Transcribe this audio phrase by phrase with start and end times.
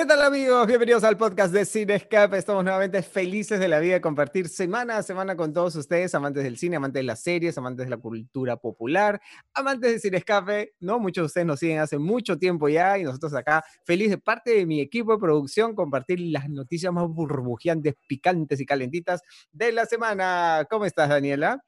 [0.00, 0.66] ¿Qué tal amigos?
[0.66, 2.38] Bienvenidos al podcast de Cinescape.
[2.38, 6.42] Estamos nuevamente felices de la vida de compartir semana a semana con todos ustedes, amantes
[6.42, 9.20] del cine, amantes de las series, amantes de la cultura popular,
[9.52, 10.72] amantes de Cinescape.
[10.80, 14.16] No, muchos de ustedes nos siguen hace mucho tiempo ya y nosotros acá, feliz de
[14.16, 19.20] parte de mi equipo de producción, compartir las noticias más burbujeantes, picantes y calentitas
[19.52, 20.66] de la semana.
[20.70, 21.62] ¿Cómo estás, Daniela?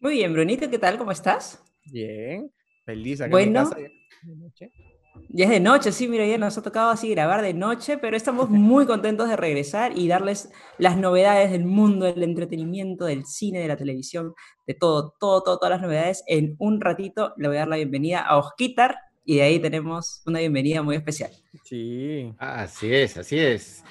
[0.00, 0.98] Muy bien, Brunito, ¿qué tal?
[0.98, 1.64] ¿Cómo estás?
[1.86, 2.52] Bien,
[2.84, 4.97] feliz acá bueno, en mi casa.
[5.28, 8.16] Ya es de noche, sí, mira, ya nos ha tocado así grabar de noche, pero
[8.16, 13.60] estamos muy contentos de regresar y darles las novedades del mundo del entretenimiento, del cine,
[13.60, 14.34] de la televisión,
[14.66, 16.24] de todo, todo, todo, todas las novedades.
[16.26, 20.22] En un ratito le voy a dar la bienvenida a Osquitar y de ahí tenemos
[20.26, 21.30] una bienvenida muy especial.
[21.64, 22.32] Sí.
[22.38, 23.84] Así es, así es.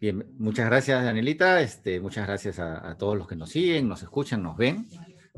[0.00, 1.60] Bien, muchas gracias, Danielita.
[1.60, 4.86] Este, muchas gracias a, a todos los que nos siguen, nos escuchan, nos ven.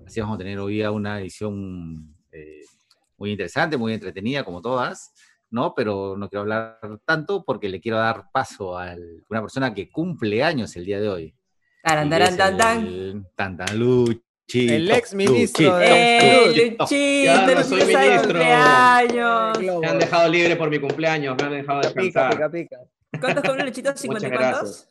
[0.06, 2.60] Así vamos a tener hoy día una edición eh,
[3.16, 5.12] muy interesante, muy entretenida, como todas.
[5.50, 5.74] ¿No?
[5.74, 8.94] Pero no quiero hablar tanto porque le quiero dar paso a
[9.28, 11.34] una persona que cumple años el día de hoy.
[11.82, 13.26] Taran, taran, tan, tan.
[13.34, 14.24] Tan, tan, Luchito.
[14.48, 16.86] El ex ministro ¡Eh, Luchito!
[16.90, 18.22] Ya no soy ministro.
[18.22, 19.58] cumpleaños!
[19.80, 22.30] Me han dejado libre por mi cumpleaños, me han dejado Pica, descansar.
[22.32, 22.76] pica, pica.
[23.20, 23.90] ¿Cuántos con Luchito?
[23.90, 24.88] ¿50 y Muchas cuántos?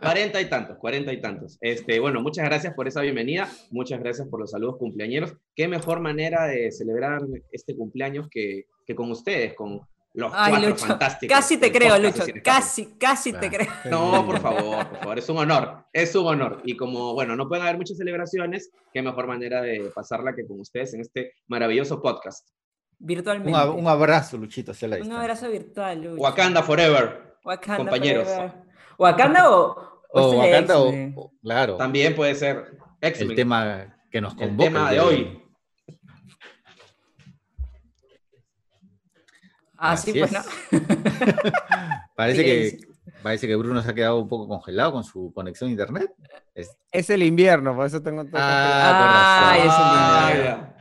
[0.00, 1.58] Cuarenta y tantos, cuarenta y tantos.
[1.60, 5.34] Este, bueno, muchas gracias por esa bienvenida, muchas gracias por los saludos cumpleañeros.
[5.54, 7.20] Qué mejor manera de celebrar
[7.52, 9.80] este cumpleaños que, que con ustedes, con
[10.14, 11.36] los Ay, cuatro Lucho, fantásticos.
[11.36, 13.66] casi te creo, Lucho, casi, casi te Claro.
[13.82, 13.90] creo.
[13.90, 16.62] No, por favor, por favor, es un honor, es un honor.
[16.64, 20.60] Y como, bueno, no pueden haber muchas celebraciones, qué mejor manera de pasarla que con
[20.60, 22.48] ustedes en este maravilloso podcast.
[22.98, 23.50] Virtualmente.
[23.52, 26.22] un, ab- un abrazo, Luchito, hacia la Un abrazo virtual, Lucho.
[26.22, 28.28] Wakanda Forever, Wakanda compañeros.
[28.28, 28.52] forever.
[28.98, 34.38] ¿Wakanda o, o, O Wakanda, o- claro, también puede ser el tema que nos El
[34.40, 34.64] convoca.
[34.68, 35.42] tema el de día hoy.
[39.78, 40.38] Ah, sí, Así pues es.
[40.72, 40.80] no.
[42.16, 42.88] Parece que, Silencio.
[43.22, 46.10] parece que Bruno se ha quedado un poco congelado con su conexión a internet.
[46.54, 49.58] Es- Es el invierno, por eso tengo todo Ah, razón.
[49.58, 50.75] es el Ah, invierno.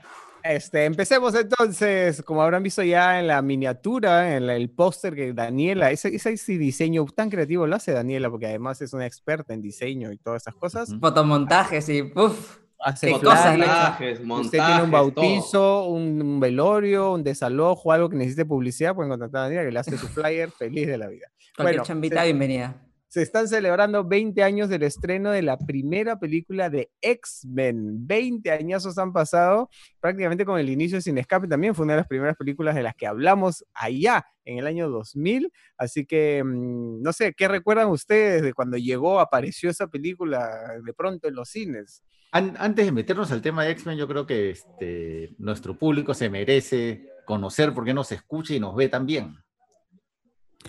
[0.48, 5.34] Este, empecemos entonces, como habrán visto ya en la miniatura, en la- el póster que
[5.34, 9.56] Daniela, ese, ese, ese diseño tan creativo lo hace Daniela, porque además es una experta
[9.56, 10.94] en diseño y todas esas cosas.
[11.00, 12.60] Fotomontajes y ¡puf!
[12.78, 13.58] Hace cosas.
[13.58, 19.10] Montajes, Usted tiene un bautizo, un, un velorio, un desalojo, algo que necesite publicidad, pueden
[19.10, 21.26] contactar a Daniela que le hace su flyer feliz de la vida.
[21.56, 22.76] Cualquier Bueno, chambita, se- bienvenida.
[23.16, 28.06] Se están celebrando 20 años del estreno de la primera película de X-Men.
[28.06, 29.70] 20 añazos han pasado,
[30.02, 31.48] prácticamente con el inicio de Sin Escape.
[31.48, 34.90] También fue una de las primeras películas de las que hablamos allá en el año
[34.90, 35.50] 2000.
[35.78, 40.50] Así que, mm, no sé, ¿qué recuerdan ustedes de cuando llegó, apareció esa película
[40.84, 42.04] de pronto en los cines?
[42.34, 46.30] An- antes de meternos al tema de X-Men, yo creo que este, nuestro público se
[46.30, 49.38] merece conocer por qué nos escucha y nos ve también.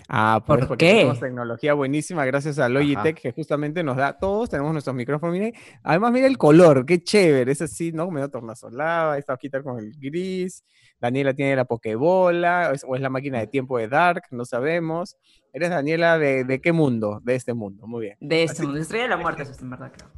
[0.07, 0.93] Ah, ¿Por porque qué?
[0.93, 5.53] tenemos tecnología buenísima gracias a Logitech que justamente nos da, todos tenemos nuestros micrófonos, miren,
[5.83, 8.09] además mira el color, qué chévere, es así, ¿no?
[8.11, 10.63] Medio tornasolado, ahí está quitar con el gris,
[10.99, 15.15] Daniela tiene la pokebola, o es, la máquina de tiempo de Dark, no sabemos.
[15.53, 17.19] ¿Eres Daniela de, de qué mundo?
[17.23, 18.17] De este mundo, muy bien.
[18.19, 18.79] De este Así- mundo.
[18.81, 20.09] Estrella de la muerte, eso es en verdad, creo.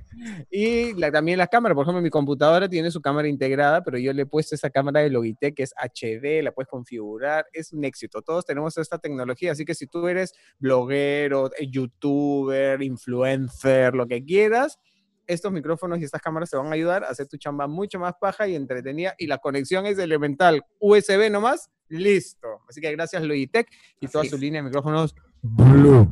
[0.49, 4.11] Y la- también la cámara, por ejemplo, mi computadora tiene su cámara integrada, pero yo
[4.11, 7.85] le he puesto esa cámara de Logitech que es HD, la puedes configurar, es un
[7.85, 8.21] éxito.
[8.21, 14.23] Todos tenemos esta tecnología, así que si tú eres bloguero, eh, youtuber, influencer, lo que
[14.25, 14.77] quieras,
[15.29, 18.15] estos micrófonos y estas cámaras te van a ayudar a hacer tu chamba mucho más
[18.19, 22.47] paja y entretenida y la conexión es elemental, USB nomás, listo.
[22.67, 23.67] Así que gracias Logitech
[24.01, 26.09] y toda su línea de micrófonos Blue.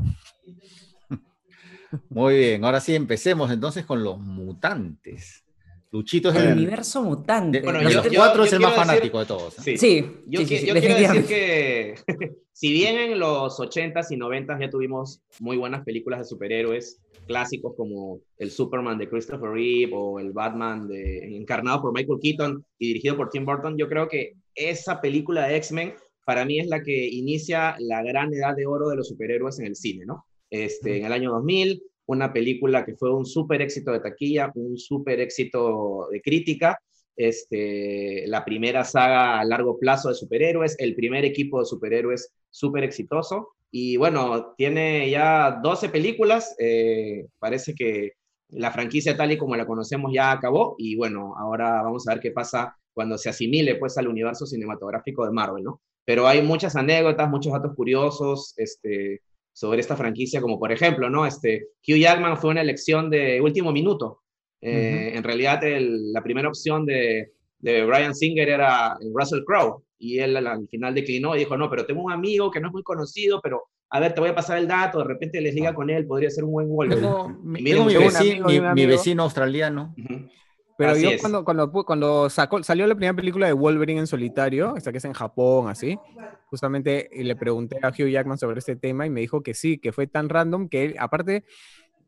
[2.09, 5.43] Muy bien, ahora sí empecemos entonces con los mutantes.
[5.91, 7.59] Luchito es El el, universo mutante.
[7.59, 9.59] de, Bueno, yo- los yo- cuatro yo es el más quiero decir- fanático de todos.
[9.59, 9.61] ¿eh?
[9.63, 9.77] Sí.
[9.77, 11.95] Sí, Yo, sí, qui- sí, yo quiero decir que,
[12.53, 17.73] si bien en los 80s y 90s ya tuvimos muy buenas películas de superhéroes, clásicos
[17.75, 22.87] como el Superman de Christopher Reeve o el Batman de, encarnado por Michael Keaton y
[22.87, 25.93] dirigido por Tim Burton, yo creo que esa película de X-Men
[26.25, 29.65] para mí es la que inicia la gran edad de oro de los superhéroes en
[29.67, 30.25] el cine, ¿no?
[30.49, 34.77] Este, en el año 2000, una película que fue un súper éxito de taquilla, un
[34.77, 36.79] súper éxito de crítica,
[37.15, 42.83] este, la primera saga a largo plazo de superhéroes, el primer equipo de superhéroes súper
[42.83, 43.49] exitoso.
[43.71, 48.13] Y bueno, tiene ya 12 películas, eh, parece que
[48.49, 52.21] la franquicia tal y como la conocemos ya acabó y bueno, ahora vamos a ver
[52.21, 55.81] qué pasa cuando se asimile pues al universo cinematográfico de Marvel, ¿no?
[56.05, 59.21] Pero hay muchas anécdotas, muchos datos curiosos este,
[59.57, 61.25] sobre esta franquicia, como por ejemplo, ¿no?
[61.25, 64.21] Este, Hugh Jackman fue una elección de último minuto.
[64.61, 70.19] Eh, En realidad, el- la primera opción de, de Brian Singer era Russell Crowe, y
[70.19, 72.73] él al, al final declinó y dijo, no, pero tengo un amigo que no es
[72.73, 75.73] muy conocido, pero a ver, te voy a pasar el dato, de repente les liga
[75.73, 77.07] con él, podría ser un buen Wolverine.
[77.07, 77.85] Tengo, mi, tengo
[78.27, 79.95] vecino, mi- mi vecino australiano.
[79.97, 80.29] Ujú.
[80.77, 81.21] Pero Así yo es.
[81.21, 85.05] cuando, cuando, cuando sacó, salió la primera película de Wolverine en solitario, esta que es
[85.05, 85.97] en Japón, así,
[86.45, 89.91] justamente le pregunté a Hugh Jackman sobre este tema y me dijo que sí, que
[89.91, 91.45] fue tan random que él, aparte,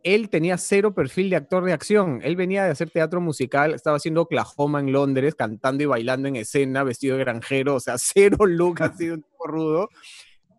[0.03, 2.21] él tenía cero perfil de actor de acción.
[2.23, 6.37] Él venía de hacer teatro musical, estaba haciendo Oklahoma en Londres, cantando y bailando en
[6.37, 9.89] escena, vestido de granjero, o sea, cero look, así un tipo rudo.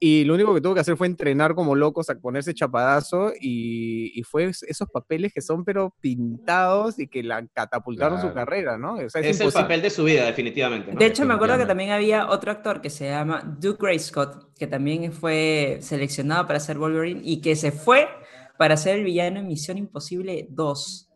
[0.02, 4.18] Y lo único que tuvo que hacer fue entrenar como locos a ponerse chapadazo y,
[4.18, 8.78] y fue es- esos papeles que son pero pintados y que la catapultaron su carrera,
[8.78, 8.94] ¿no?
[8.94, 10.92] O sea, es, Es el papel de su vida, definitivamente.
[10.94, 10.98] ¿no?
[10.98, 14.56] De hecho, me acuerdo que también había otro actor que se llama Duke Gray Scott,
[14.58, 18.08] que también fue seleccionado para ser Wolverine y que se fue
[18.56, 21.09] para ser el villano en Misión Imposible 2.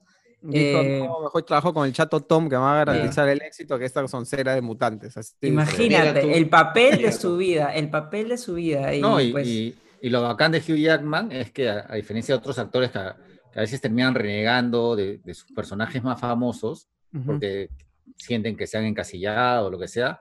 [0.47, 3.41] Dijo, Eh, no, mejor trabajo con el chato Tom que me va a garantizar el
[3.43, 5.17] éxito que esta soncera de mutantes.
[5.17, 5.35] Así.
[5.41, 6.29] Imagínate, tú.
[6.31, 8.95] el papel de su vida, el papel de su vida.
[8.95, 11.95] Y, No, y, pues, y- y lo bacán de Hugh Jackman es que, a, a
[11.95, 13.17] diferencia de otros actores que a,
[13.53, 16.89] que a veces terminan renegando de, de sus personajes más famosos,
[17.25, 17.71] porque
[18.19, 20.19] sienten que se han encasillado o lo que sea,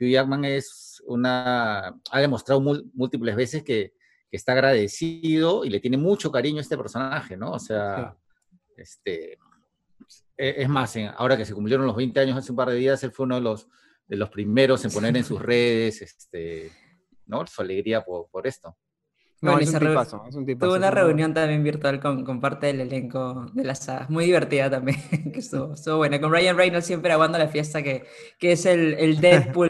[0.00, 3.92] Hugh Jackman es una, ha demostrado múltiples veces que,
[4.30, 7.50] que está agradecido y le tiene mucho cariño a este personaje, ¿no?
[7.52, 8.14] O sea,
[8.76, 9.38] este,
[10.36, 13.12] es más, ahora que se cumplieron los 20 años hace un par de días, él
[13.12, 13.68] fue uno de los,
[14.06, 16.70] de los primeros en poner en sus redes, este,
[17.26, 17.46] ¿no?
[17.46, 18.76] Su alegría por, por esto.
[19.42, 22.40] No, Bueno, es un tipazo, es un tipazo, tuve una reunión también virtual con, con
[22.40, 24.98] parte del elenco de la saga, muy divertida también,
[25.32, 26.18] que estuvo, estuvo buena.
[26.20, 28.04] Con Ryan Reynolds siempre aguando la fiesta, que,
[28.38, 29.68] que es el, el Deadpool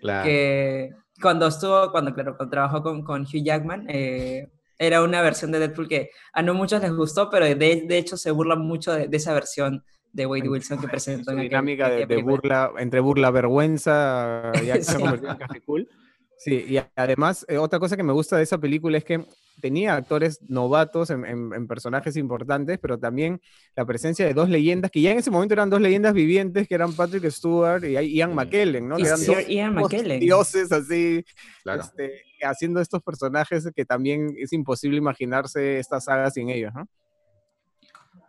[0.00, 0.24] Claro.
[0.24, 0.90] que
[1.20, 5.58] cuando estuvo, cuando, claro, cuando trabajó con, con Hugh Jackman, eh, era una versión de
[5.58, 9.08] Deadpool que a no muchos les gustó, pero de, de hecho se burlan mucho de,
[9.08, 9.84] de esa versión
[10.18, 14.74] de Wade Wilson que presentó su en aquel- dinámica de, burla, entre burla, vergüenza, ya
[14.74, 15.00] que se ha Sí.
[15.00, 15.88] convertido en casi cool.
[16.36, 19.24] Sí, y además, eh, otra cosa que me gusta de esa película es que
[19.60, 23.40] tenía actores novatos en, en- en personajes importantes, pero también
[23.74, 26.76] la presencia de dos leyendas, que ya en ese momento eran dos leyendas vivientes, que
[26.76, 28.36] eran Patrick Stewart y Ian Sí.
[28.36, 28.98] McKellen, ¿no?
[28.98, 30.20] Y Que eran Sir dos, Ian McKellen.
[30.20, 31.24] dioses así,
[31.64, 31.82] Claro.
[31.82, 36.88] este, haciendo estos personajes que también es imposible imaginarse esta saga sin ellos, ¿no?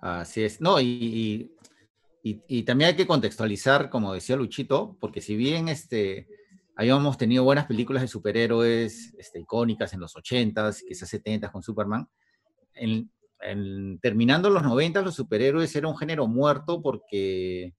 [0.01, 0.59] Así es.
[0.61, 1.51] No, y, y,
[2.23, 6.27] y- y también hay que contextualizar, como decía Luchito, porque si bien este,
[6.75, 12.07] habíamos tenido buenas películas de superhéroes este, icónicas en los 80s, quizás 70s con Superman,
[12.73, 13.11] en,
[13.41, 17.73] en- terminando los 90 los superhéroes era un género muerto porque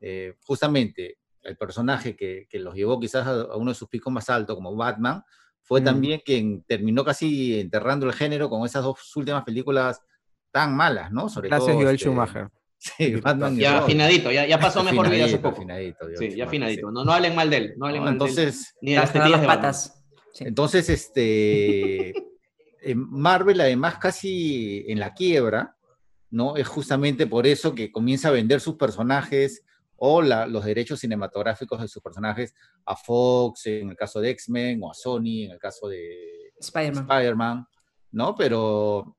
[0.00, 4.28] eh, justamente el personaje que, que los llevó quizás a, uno de sus picos más
[4.30, 5.22] altos, como Batman,
[5.60, 5.84] fue Mm.
[5.84, 10.00] también quien terminó casi enterrando el género con esas dos últimas películas
[10.50, 11.28] tan malas, ¿no?
[11.28, 12.48] Sobre Gracias, todo, Joel este, Schumacher.
[12.84, 15.56] Sí, Batman y Ya afinadito, ya, ya pasó mejor vida hace poco.
[15.58, 16.88] afinadito, Sí, ya afinadito.
[16.88, 16.94] sí.
[16.94, 17.74] No, no hablen mal de él.
[17.76, 18.30] No hablen No, mal de él.
[18.38, 20.04] entonces, Ni de las tetillas de patas.
[20.32, 20.44] Sí.
[20.46, 22.12] entonces, este,
[22.82, 25.76] en Marvel además casi en la quiebra,
[26.30, 26.56] ¿no?
[26.56, 29.62] Es justamente por eso que comienza a vender sus personajes
[29.96, 32.52] o la- los derechos cinematográficos de sus personajes
[32.86, 37.04] a Fox, en el caso de X-Men, o a Sony, en el caso de Spider-Man.
[37.08, 37.66] Spider-Man,
[38.10, 38.34] ¿no?
[38.34, 39.16] Pero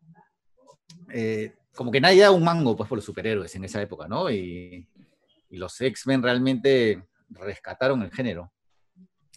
[1.13, 4.29] eh, como que nadie da un mango pues, por los superhéroes en esa época, ¿no?
[4.29, 4.87] Y,
[5.49, 8.51] y los X-Men realmente rescataron el género.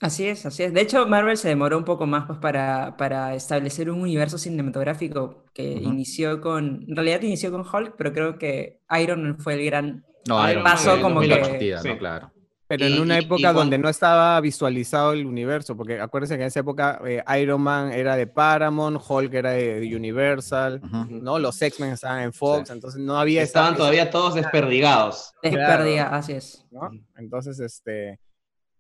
[0.00, 0.74] Así es, así es.
[0.74, 5.46] De hecho, Marvel se demoró un poco más pues, para, para establecer un universo cinematográfico
[5.54, 9.64] que inició con, en realidad inició con Hulk, pero creo que Iron Man fue el
[9.64, 10.04] gran...
[10.28, 11.88] No, Iron Man, como fue que- la partida, sí.
[11.88, 11.98] ¿no?
[11.98, 12.32] Claro.
[12.68, 16.00] Pero Y- en una y- y época cuando- donde no estaba visualizado el universo, porque
[16.00, 19.96] acuérdense que en esa época eh, Iron Man era de Paramount, Hulk era de, de
[19.96, 20.80] Universal.
[21.08, 21.38] ¿no?
[21.38, 22.72] Los X-Men estaban en Fox, Sí.
[22.74, 25.32] entonces no había Estaban esa- todavía todos desperdigados.
[25.42, 25.84] Claro.
[25.84, 26.64] pérdida, así es.
[26.72, 26.90] ¿no?
[27.16, 28.18] Entonces, este...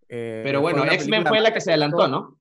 [0.08, 2.38] eh, Pero bueno, X-Men fue la que se adelantó, ¿no?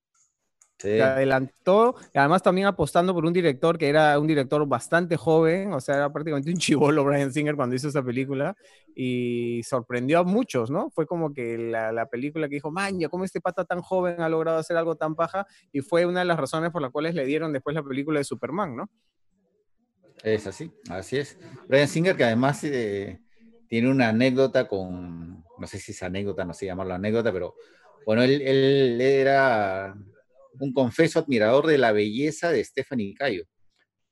[0.78, 0.90] Sí.
[0.90, 5.72] se adelantó, y además también apostando por un director que era un director bastante joven,
[5.72, 8.56] o sea, era prácticamente un chivolo Brian Singer cuando hizo esa película,
[8.94, 10.90] y sorprendió a muchos, ¿no?
[10.90, 14.22] Fue como que la, la película que dijo, man, ya cómo este pata tan joven
[14.22, 17.16] ha logrado hacer algo tan paja, y fue una de las razones por las cuales
[17.16, 18.90] le dieron después la película de Superman, ¿no?
[20.24, 21.38] Es así, así es.
[21.68, 23.22] Brian Singer, que además eh,
[23.68, 27.56] tiene una anécdota con, no sé si es anécdota, no sé llamarlo anécdota, pero
[28.06, 29.96] bueno, él, él era
[30.60, 33.44] un confeso admirador de la belleza de Stephanie Cayo,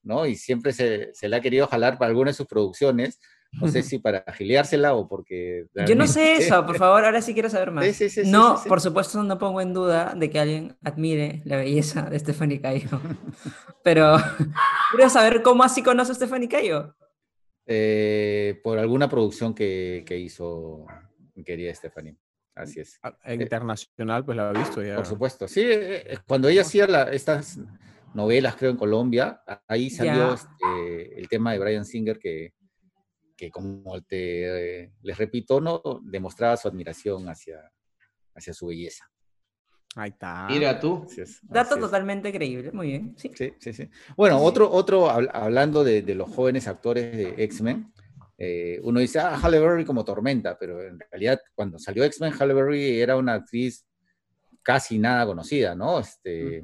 [0.04, 0.26] ¿no?
[0.26, 3.20] Y siempre se, se le ha querido jalar para alguna de sus producciones,
[3.62, 5.68] no sé si para agiliársela o porque...
[5.88, 7.86] Yo no sé eso, por favor, ahora sí quiero saber más.
[7.96, 12.10] Sí, sí, no, por supuesto, no pongo en duda de que alguien admire la belleza
[12.10, 12.90] de Stephanie Cayo.
[13.84, 14.18] Pero
[14.92, 16.96] quiero saber cómo así conoce a Stephanie Cayo.
[17.66, 20.86] Eh, por alguna producción que, que hizo
[21.36, 22.18] mi querida Stephanie.
[22.56, 23.00] Así es.
[23.02, 24.96] Ah, en internacional, pues la he visto ya.
[24.96, 25.48] Por supuesto.
[25.48, 27.60] Sí, eh, eh, cuando ella hacía la- estas
[28.14, 32.54] novelas, creo, en Colombia, ahí salió este, el tema de Brian Singer que,
[33.36, 37.60] que como te, eh, les repito, no demostraba su admiración hacia,
[38.36, 39.06] hacia su belleza.
[39.96, 40.48] Ahí está.
[40.50, 41.06] Mira tú.
[41.08, 41.86] Así es, Dato así es.
[41.86, 43.16] totalmente creíble, muy bien.
[43.18, 43.32] Sí.
[43.36, 43.90] Sí, sí, sí.
[44.18, 47.93] Bueno, otro, otro habl- hablando de, de los jóvenes actores de X-Men,
[48.46, 52.54] eh, uno dice, ah, Halle Berry como Tormenta, pero en realidad cuando salió X-Men, Halle
[52.54, 53.86] Berry era una actriz
[54.62, 56.00] casi nada conocida, ¿no?
[56.00, 56.58] Este,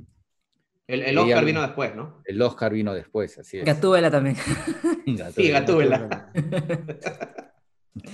[0.88, 2.22] El, el Ella- Oscar vino después, ¿no?
[2.26, 3.66] el Oscar vino después, así es.
[3.66, 4.36] Gatúbela también.
[5.36, 6.32] Sí, Gatúbela.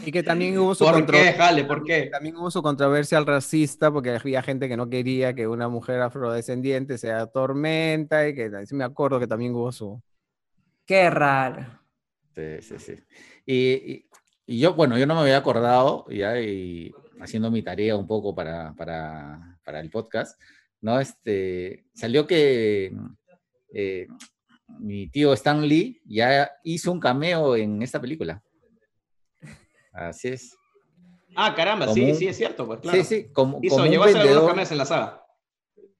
[0.04, 1.64] Y que también hubo su ¿Por contro- qué, Jale?
[1.66, 2.08] ¿Por qué?
[2.12, 6.02] También hubo su controversia al racista porque había gente que no quería que una mujer
[6.02, 10.02] afrodescendiente sea tormenta y que sí me acuerdo que también hubo su...
[10.88, 11.68] Qué raro.
[12.36, 12.96] Sí, sí, sí.
[13.46, 18.36] Y, yo, bueno, yo no me había acordado, ya, y haciendo mi tarea un poco
[18.36, 20.40] para, para, para el podcast,
[20.82, 21.00] ¿no?
[21.00, 22.94] Este, salió que
[23.74, 24.08] eh,
[24.80, 28.44] mi tío Stan Lee ya hizo un cameo en esta película.
[29.94, 30.58] Así es.
[31.36, 32.98] Ah, caramba, Como sí, un- sí, es cierto, pues claro.
[32.98, 34.52] Sí, sí, como, Hizo, como un llegó a hacer algunos vendedor.
[34.52, 35.26] cameos en la saga.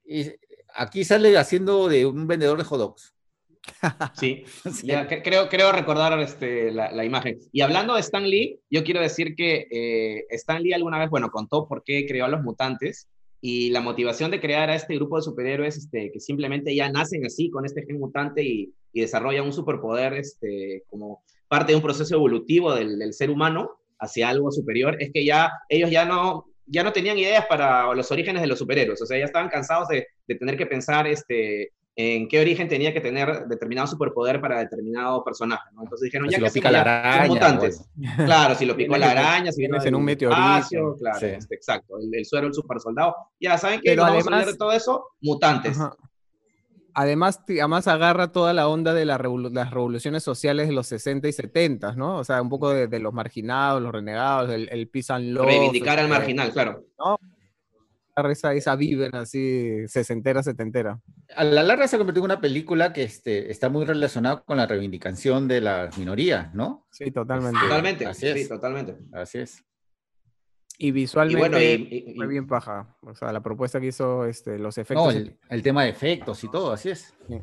[0.06, 0.32] y
[0.74, 3.15] aquí sale haciendo de un vendedor de hot dogs.
[4.14, 4.86] Sí, Sí.
[4.86, 7.38] ya, cre- creo, creo recordar este, la, la imagen.
[7.52, 11.30] Y hablando de Stan Lee, yo quiero decir que eh, Stan Lee alguna vez, bueno,
[11.30, 13.08] contó por qué creó a los mutantes
[13.40, 17.24] y la motivación de crear a este grupo de superhéroes este, que simplemente ya nacen
[17.26, 21.82] así, con este gen mutante y, y desarrollan un superpoder este, como parte de un
[21.82, 26.46] proceso evolutivo del, del ser humano hacia algo superior, es que ya ellos ya no,
[26.66, 29.88] ya no tenían ideas para los orígenes de los superhéroes, o sea, ya estaban cansados
[29.88, 34.58] de, de tener que pensar este, en qué origen tenía que tener determinado superpoder para
[34.58, 35.82] determinado personaje, ¿no?
[35.84, 37.88] Entonces dijeron, Si ya lo que pica hacemos la araña, mutantes.
[38.16, 40.38] Claro, si lo picó la araña, si vienes vino en un meteorito.
[40.40, 41.26] espacio, claro, Sí.
[41.26, 43.14] este, exacto, el, el suero, el super soldado.
[43.40, 45.78] Ya saben que vamos a de todo eso, mutantes.
[45.80, 45.96] Ajá.
[46.98, 51.28] Además, además agarra toda la onda de la revolu- las revoluciones sociales de los 60
[51.28, 52.16] y 70, ¿no?
[52.16, 55.44] O sea, un poco de, de los marginados, los renegados, el, el peace and love,
[55.46, 56.84] Reivindicar al este, marginal, claro.
[58.16, 60.98] Agarra Esa, esa vibra así sesentera, setentera.
[61.36, 64.56] A la larga se ha convertido en una película que este, está muy relacionada con
[64.56, 66.86] la reivindicación de las minorías, ¿no?
[66.90, 67.58] Sí, totalmente.
[67.60, 68.42] Totalmente, Así es.
[68.42, 68.96] sí, totalmente.
[69.12, 69.62] Así es.
[70.78, 72.96] Y Y visualmente bueno, y, y- y- fue bien paja.
[73.02, 75.04] O sea, la propuesta que hizo, este, los efectos.
[75.04, 77.14] No, el, el tema de efectos y todo, así es.
[77.28, 77.38] Sí.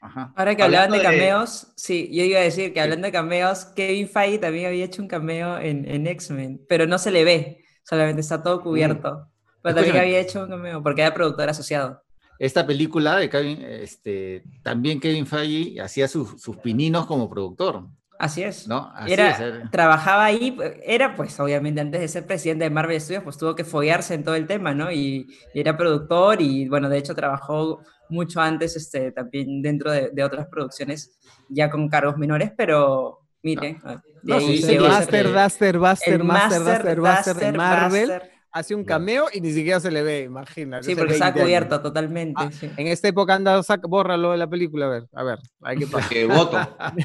[0.00, 0.32] Ajá.
[0.36, 3.12] Ahora que hablaban de Hablando de- cameos, sí, yo iba a decir que hablando de
[3.12, 7.24] cameos, Kevin Feige también había hecho un cameo en, en X-Men, pero no se le
[7.24, 9.26] ve, solamente está todo cubierto.
[9.62, 12.02] Pero también había hecho un cameo, porque era productor asociado.
[12.38, 17.86] Esta película de Kevin, este, también Kevin Feige hacía sus, sus pininos como productor,
[18.20, 18.66] Así es.
[18.66, 18.90] ¿no?
[18.96, 23.00] Así Era, es, era- trabajaba ahí, era pues obviamente antes de ser presidente de Marvel
[23.00, 24.90] Studios, pues tuvo que foguearse en todo el tema, ¿no?
[24.90, 30.10] Y, y era productor y bueno, de hecho trabajó mucho antes este, también dentro de,
[30.12, 31.16] de otras producciones
[31.48, 33.78] ya con cargos menores, pero mire,
[34.24, 38.22] No, sí, se sí, ser Master, el- Duster, Buster, el Master, Duster, Duster, Marvel.
[38.58, 40.84] Hace un cameo y ni siquiera se le ve, imagínate.
[40.84, 41.46] Sí, porque está 20 años.
[41.46, 42.42] cubierto totalmente.
[42.42, 42.68] Ah, sí.
[42.76, 45.86] En esta época anda, saca, bórralo de la película, a ver, a ver, hay que
[45.86, 46.10] pasar.
[46.10, 46.58] que voto,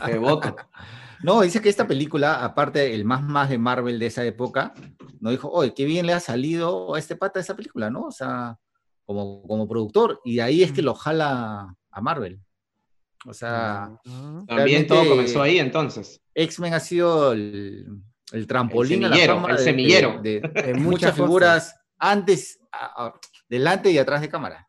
[0.06, 0.56] que voto.
[1.22, 4.74] No, dice que esta película, aparte el más más de Marvel de esa época,
[5.22, 8.08] no dijo, oye, qué bien le ha salido a este pata esa película, ¿no?
[8.08, 8.58] O sea,
[9.06, 12.42] como, como productor, y de ahí es que lo jala a Marvel.
[13.26, 13.98] O sea.
[14.48, 16.20] También todo comenzó ahí entonces.
[16.34, 17.86] X-Men ha sido el,
[18.34, 20.20] el trampolín a la semillero, fama el de- semillero.
[20.22, 23.14] de, de De muchas figuras antes, a- a-
[23.48, 24.68] delante y atrás de cámara.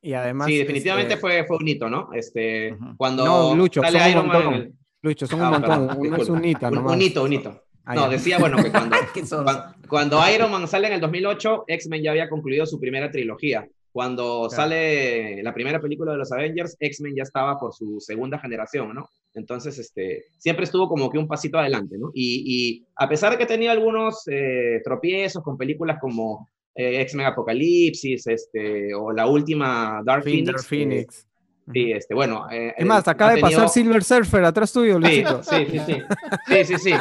[0.00, 0.46] Y además.
[0.46, 2.10] Sí, definitivamente este, fue, fue un hito, ¿no?
[2.12, 2.96] Este, Ujú.
[2.96, 4.54] cuando No, Lucho, sale son un Iron Man, montón.
[4.54, 4.72] el-
[5.02, 5.70] Lucho, son un Ah, montón.
[5.70, 6.32] perdón, Uno es disculpa.
[6.40, 6.92] un hito, un, nomás.
[6.94, 7.64] un hito, un hito.
[7.84, 9.44] Ah, No, decía, bueno, que cuando, Qué sonso.
[9.44, 13.66] cuan- cuando Iron Man sale en el 2008, X-Men ya había concluido su primera trilogía.
[13.92, 14.50] Cuando Claro.
[14.50, 19.08] sale la primera película de los Avengers, X-Men ya estaba por su segunda generación, ¿no?
[19.34, 22.10] Entonces, este, siempre estuvo como que un pasito adelante, ¿no?
[22.14, 27.26] Y, y a pesar de que tenía algunos eh, tropiezos con películas como eh, X-Men
[27.26, 30.46] Apocalipsis, este, o la última Dark Phoenix.
[30.46, 31.26] Dark eh, Phoenix.
[31.72, 32.46] sí, este, bueno.
[32.50, 35.78] eh, Es más, eh, acaba de pasar tenido- Silver Surfer atrás tuyo, Sí, sí, sí,
[35.86, 36.02] sí.
[36.46, 36.92] Sí, sí, sí.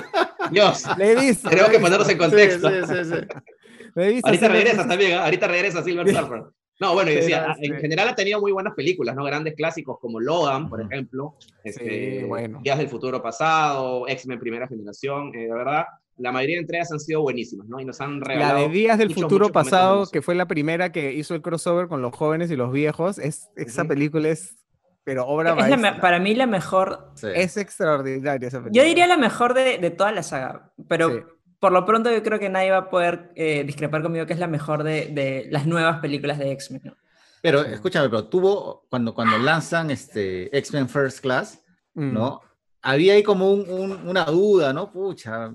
[0.51, 1.49] Dios, Le visto.
[1.49, 2.69] tenemos que ponernos en contexto.
[2.69, 4.21] Sí, sí, sí, sí.
[4.23, 5.25] Ahorita regresa también, ¿ah?
[5.25, 6.43] ahorita regresa Silver Surfer.
[6.79, 9.23] No, bueno, y decía, en este- general ha tenido muy buenas películas, ¿no?
[9.23, 12.59] Grandes clásicos como Logan, por ejemplo, este, bueno.
[12.63, 15.85] Días del Futuro Pasado, X-Men Primera Generación, eh, de verdad,
[16.17, 17.79] la mayoría de entregas han sido buenísimas, ¿no?
[17.79, 20.45] Y nos han La regalado de Días del muchos, Futuro muchos Pasado, que fue la
[20.47, 24.55] primera que hizo el crossover con los jóvenes y los viejos, es, esa película es,
[25.03, 27.27] pero obra Es la para mí la mejor, Sí.
[27.33, 28.83] Es extraordinaria esa película.
[28.83, 31.19] yo diría la mejor de, de toda la saga, pero Sí.
[31.59, 34.39] Por lo pronto yo creo que nadie va a poder eh, discrepar conmigo que es
[34.39, 36.81] la mejor de, de las nuevas películas de X-Men.
[36.85, 36.95] ¿no?
[37.41, 42.13] Pero escúchame, pero tuvo, cuando, cuando lanzan este X-Men First Class, Mm.
[42.13, 42.41] ¿no?
[42.83, 44.91] Había ahí como un- un- una duda, ¿no?
[44.91, 45.51] Pucha,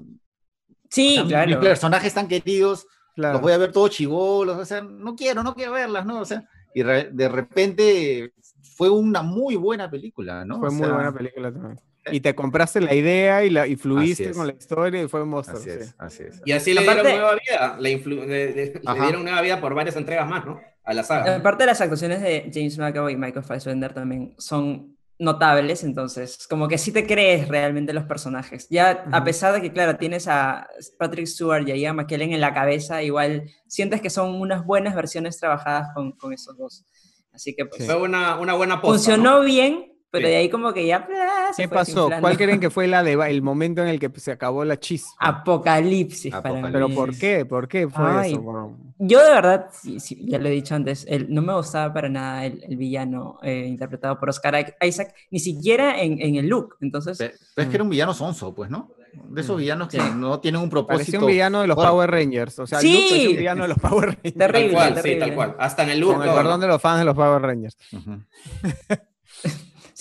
[0.90, 1.48] Sí, o sea, claro.
[1.48, 3.34] mis personajes tan queridos, Claro.
[3.34, 6.20] los voy a ver todos chivolos, o sea, no quiero, no quiero verlas, ¿no?
[6.20, 6.42] O sea,
[6.74, 8.32] y re- de repente
[8.76, 10.58] fue una muy buena película, ¿no?
[10.58, 11.80] Fue O muy sea, buena película también.
[12.10, 15.28] Y te compraste la idea y, la, y fluiste con la historia y fue un
[15.28, 15.58] monstruo.
[15.58, 15.76] Así sí.
[15.80, 16.42] es, así es.
[16.44, 17.76] Y así le Aparte- dieron nueva vida.
[17.78, 20.60] Le, influ- le- le- dieron nueva vida por varias entregas más, ¿no?
[20.84, 21.36] A la saga.
[21.36, 26.78] Aparte las actuaciones de James McAvoy y Michael Fassbender también son notables, entonces como que
[26.78, 28.66] sí te crees realmente los personajes.
[28.68, 30.66] Ya a pesar de que, claro, tienes a
[30.98, 34.96] Patrick Stewart y a Ian McKellen en la cabeza, igual sientes que son unas buenas
[34.96, 36.84] versiones trabajadas con, con esos dos.
[37.32, 37.86] Así que pues, Sí.
[37.86, 39.44] Fue una, una buena posta, funcionó ¿no?
[39.44, 40.30] bien, pero Sí.
[40.30, 41.08] de ahí como que ya...
[41.10, 42.08] ah, se ¿Qué fue pasó?
[42.20, 45.10] ¿Cuál creen que fue la de, el momento en el que se acabó la chispa?
[45.18, 46.72] Apocalipsis, para Apocalipsis.
[46.72, 46.94] ¿Pero mí.
[46.94, 47.44] por qué?
[47.46, 48.42] ¿Por qué fue Ay, eso?
[48.42, 48.76] bro?
[48.98, 52.08] Yo de verdad, sí, sí, ya lo he dicho antes, el- no me gustaba para
[52.08, 56.76] nada el, el villano eh, interpretado por Oscar Isaac, ni siquiera en, en el look.
[56.80, 58.92] Entonces, Pe- Pero es que era un villano sonso, pues, ¿no?
[59.28, 59.58] De esos Mm.
[59.58, 60.06] villanos que Sí.
[60.16, 61.18] no tienen un Parecía propósito.
[61.20, 61.90] un villano de los fuerte.
[61.90, 62.58] Power Rangers.
[62.60, 62.92] O sea, Sí.
[62.92, 64.22] Luke parecía un villano de los Power Rangers.
[64.22, 65.20] Tal terrible, cual, sí, terrible.
[65.26, 65.56] tal cual.
[65.58, 66.14] Hasta en el look.
[66.14, 67.76] Con el perdón de los fans de los Power Rangers.
[67.92, 68.22] Ujú.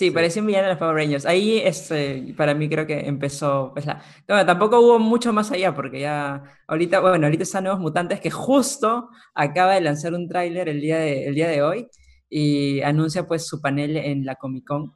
[0.05, 1.25] sí, parecía un villano de los Power Rangers.
[1.27, 4.01] Ahí, este, para mí creo que empezó, pues, la...
[4.27, 8.31] no, tampoco hubo mucho más allá, porque ya, ahorita, bueno, ahorita están Nuevos Mutantes, que
[8.31, 11.88] justo acaba de lanzar un tráiler el, día de- el día de hoy,
[12.29, 14.96] y anuncia, pues, su panel en la Comic Con,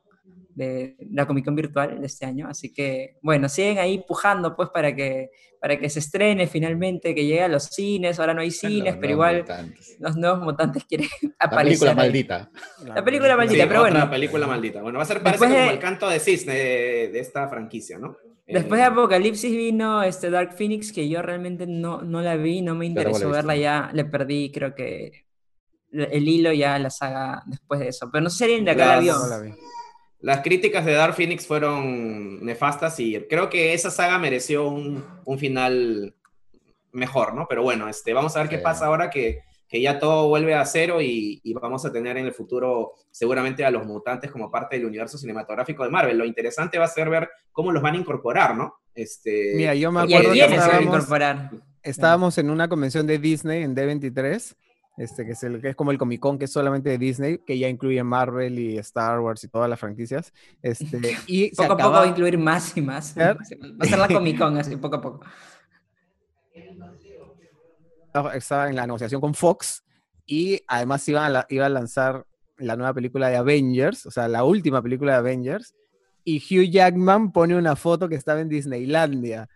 [0.56, 2.48] de la Comic Con virtual de este año.
[2.50, 5.30] Así que, bueno, siguen ahí pujando, pues, para que,
[5.62, 8.20] para que se estrene finalmente, que llegue a los cines.
[8.20, 9.98] Ahora no hay cines, pero igual mutantes.
[10.00, 11.66] los nuevos mutantes quieren La aparecer.
[11.80, 12.52] película maldita.
[12.86, 14.10] La película Sí, maldita, pero otra bueno.
[14.10, 14.82] película maldita.
[14.82, 17.98] Bueno, va a ser parece de- como el canto de cisne de, de esta franquicia,
[18.00, 18.16] ¿no?
[18.48, 22.76] Después de Apocalipsis vino este Dark Phoenix, que yo realmente no, no la vi, no
[22.76, 25.26] me interesó la verla ya, le perdí, creo que
[25.92, 28.08] el hilo ya a la saga después de eso.
[28.12, 29.18] Pero no sé si alguien de acá la vio.
[29.18, 29.50] No la vi.
[30.20, 35.38] Las críticas de Dark Phoenix fueron nefastas y creo que esa saga mereció un, un
[35.38, 36.16] final
[36.92, 37.46] mejor, ¿no?
[37.48, 40.66] Pero bueno, este, vamos a ver qué pasa ahora que, que ya todo vuelve a
[40.66, 44.78] cero y, y vamos a tener en el futuro seguramente a los mutantes como parte
[44.78, 46.18] del universo cinematográfico de Marvel.
[46.18, 48.76] Lo interesante va a ser ver cómo los van a incorporar, ¿no?
[48.94, 51.52] Este, Mira, yo me acuerdo que estábamos, incorporar.
[51.84, 54.56] estábamos en una convención de Disney en D23,
[54.98, 57.40] este, que, es el, que es como el Comic Con, que es solamente de Disney,
[57.40, 60.32] que ya incluye Marvel y Star Wars y todas las franquicias.
[60.62, 63.16] Este, y Poco a poco va a incluir más y más.
[63.18, 63.38] Va ¿Eh?
[63.80, 65.26] a ser la Comic Con, así poco a poco.
[68.34, 69.84] estaba en la negociación con Fox
[70.26, 72.26] y además iba a, la- iba a lanzar
[72.58, 75.76] la nueva película de Avengers, o sea, la última película de Avengers,
[76.24, 79.50] y Hugh Jackman pone una foto que estaba en Disneylandia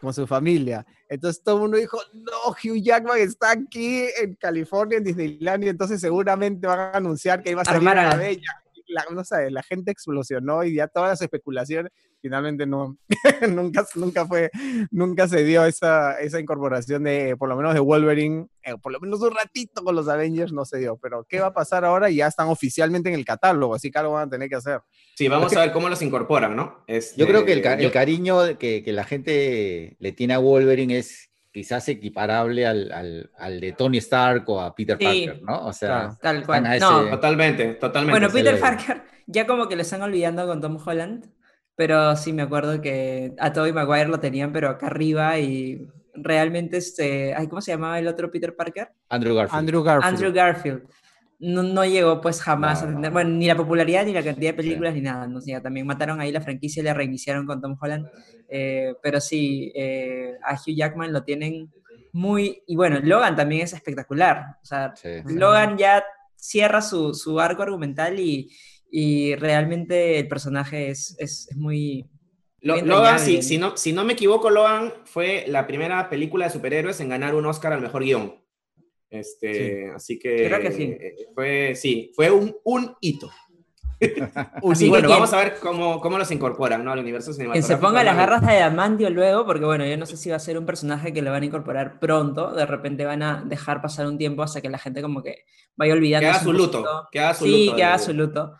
[0.00, 0.86] con su familia.
[1.08, 6.00] Entonces todo el mundo dijo, no, Hugh Jackman está aquí en California, en Disneylandia, entonces
[6.00, 8.62] seguramente van a anunciar que iba a salir la- bella.
[8.88, 12.96] La, no sé, la gente explosionó y ya todas las especulaciones, finalmente no,
[13.48, 14.50] nunca, nunca fue,
[14.90, 19.00] nunca se dio esa, esa incorporación de, por lo menos de Wolverine, eh, por lo
[19.00, 22.10] menos un ratito con los Avengers no se dio, pero ¿qué va a pasar ahora?
[22.10, 24.80] Ya están oficialmente en el catálogo, así que algo van a tener que hacer.
[25.16, 26.84] sí, vamos a ver cómo los incorporan, ¿no?
[26.86, 30.38] Este, Yo creo que el, ca- el cariño que, que la gente le tiene a
[30.38, 35.04] Wolverine es quizás equiparable al, al- al de Tony Stark o a Peter Sí.
[35.26, 35.66] Parker, ¿no?
[35.66, 36.18] O sea, Claro.
[36.20, 36.66] Tal cual.
[36.66, 38.20] a No, ese- Totalmente, totalmente.
[38.20, 41.24] Bueno, Peter Parker, ya como que lo están olvidando con Tom Holland,
[41.74, 46.76] pero sí me acuerdo que a Tobey Maguire lo tenían, pero acá arriba y realmente
[46.76, 48.88] este, ay, ¿cómo se llamaba el otro Peter Parker?
[49.08, 49.58] Andrew Garfield.
[49.58, 50.14] Andrew Garfield.
[50.14, 50.82] Andrew Garfield.
[51.38, 53.12] No, no llegó pues jamás No, a tener, no.
[53.12, 56.18] bueno, ni la popularidad ni la cantidad de películas ni nada, no sé, también mataron
[56.20, 58.06] ahí la franquicia y la reiniciaron con Tom Holland,
[58.48, 61.70] eh, pero sí, eh, a Hugh Jackman lo tienen
[62.12, 65.08] muy, y bueno, Logan también es espectacular, o sea, Sí.
[65.26, 66.02] Logan ya
[66.36, 68.48] cierra su, su arco argumental y,
[68.90, 72.06] y realmente el personaje es, es, es muy...
[72.62, 76.52] Lo- Logan, si, si no, si no me equivoco, Logan fue la primera película de
[76.52, 78.34] superhéroes en ganar un Oscar al mejor guion.
[79.10, 80.82] Este, Así que, Creo que sí.
[80.84, 83.30] eh, fue, sí, fue un, un hito.
[84.00, 86.92] Así que bueno, quien- vamos a ver cómo, cómo los incorporan ¿no?
[86.92, 87.78] al universo cinematográfico.
[87.78, 90.40] se ponga las garras de Adamantium luego, porque bueno, yo no sé si va a
[90.40, 94.06] ser un personaje que lo van a incorporar pronto, de repente van a dejar pasar
[94.06, 95.44] un tiempo hasta que la gente como que
[95.76, 96.24] vaya olvidando.
[96.26, 98.52] Que haga su luto, que haga su sí, luto que haga de- su luto.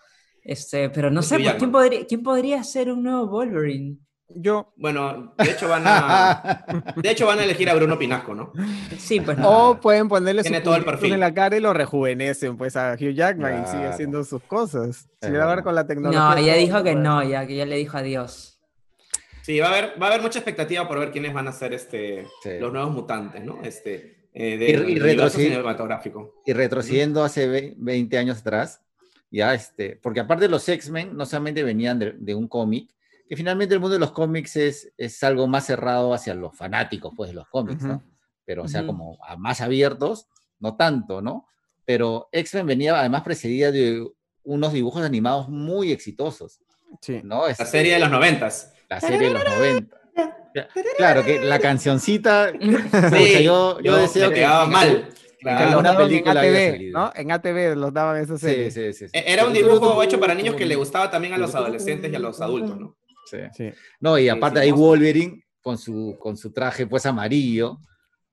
[0.42, 3.98] Este, pero no de sé, pues, ¿quién, podría, ¿quién podría ser un nuevo Wolverine?
[4.28, 6.64] Yo, Bueno, de hecho van a,
[6.96, 8.52] de hecho van a elegir a Bruno Pinasco, ¿no?
[8.98, 9.70] Sí, pues no.
[9.70, 11.12] o pueden ponerle su Tiene todo el perfil.
[11.14, 13.90] en la cara y lo rejuvenecen pues a Hugh Jackman y sigue Claro.
[13.94, 14.96] haciendo sus cosas.
[15.20, 16.20] Si Es le va a ver con la tecnología.
[16.20, 18.60] No, ya dijo se que no, ya que ya le dijo adiós.
[19.42, 21.72] Sí, va a haber, va a haber mucha expectativa por ver quiénes van a ser
[21.72, 22.50] este, Sí.
[22.58, 23.60] los nuevos mutantes, ¿no?
[23.62, 26.34] Este, eh, Y- del y retrocede- cinematográfico.
[26.44, 28.82] Y retrocediendo hace ve- 20 años atrás,
[29.30, 32.90] ya este, porque aparte los X-Men no solamente venían de, de un cómic,
[33.28, 37.12] que finalmente el mundo de los cómics es, es algo más cerrado hacia los fanáticos,
[37.16, 38.02] pues, de los cómics, ¿no?
[38.44, 40.28] Pero, o sea, como a más abiertos,
[40.60, 41.46] no tanto, ¿no?
[41.84, 44.06] Pero X-Men venía además precedida de
[44.44, 46.60] unos dibujos animados muy exitosos,
[47.00, 47.20] Sí.
[47.24, 47.44] ¿no?
[47.46, 48.72] La Este, serie de los noventas.
[48.88, 49.96] la serie de los 90.
[50.96, 52.52] Claro, que la cancioncita,
[53.12, 54.46] Sí, yo, yo deseo que...
[54.46, 55.08] mal.
[55.40, 55.78] Claro.
[55.90, 56.98] en película había ATV, salido.
[56.98, 57.12] ¿no?
[57.14, 58.74] En ATV los daban esas Sí, series.
[58.74, 59.10] sí, sí, sí.
[59.12, 62.16] E- Era un dibujo hecho para niños que le gustaba también a los adolescentes y
[62.16, 62.96] a los adultos, ¿no?
[63.26, 63.38] Sí.
[63.54, 63.70] Sí.
[64.00, 64.70] No, y aparte sí, hay.
[64.72, 67.78] Wolverine con su, con su traje pues amarillo,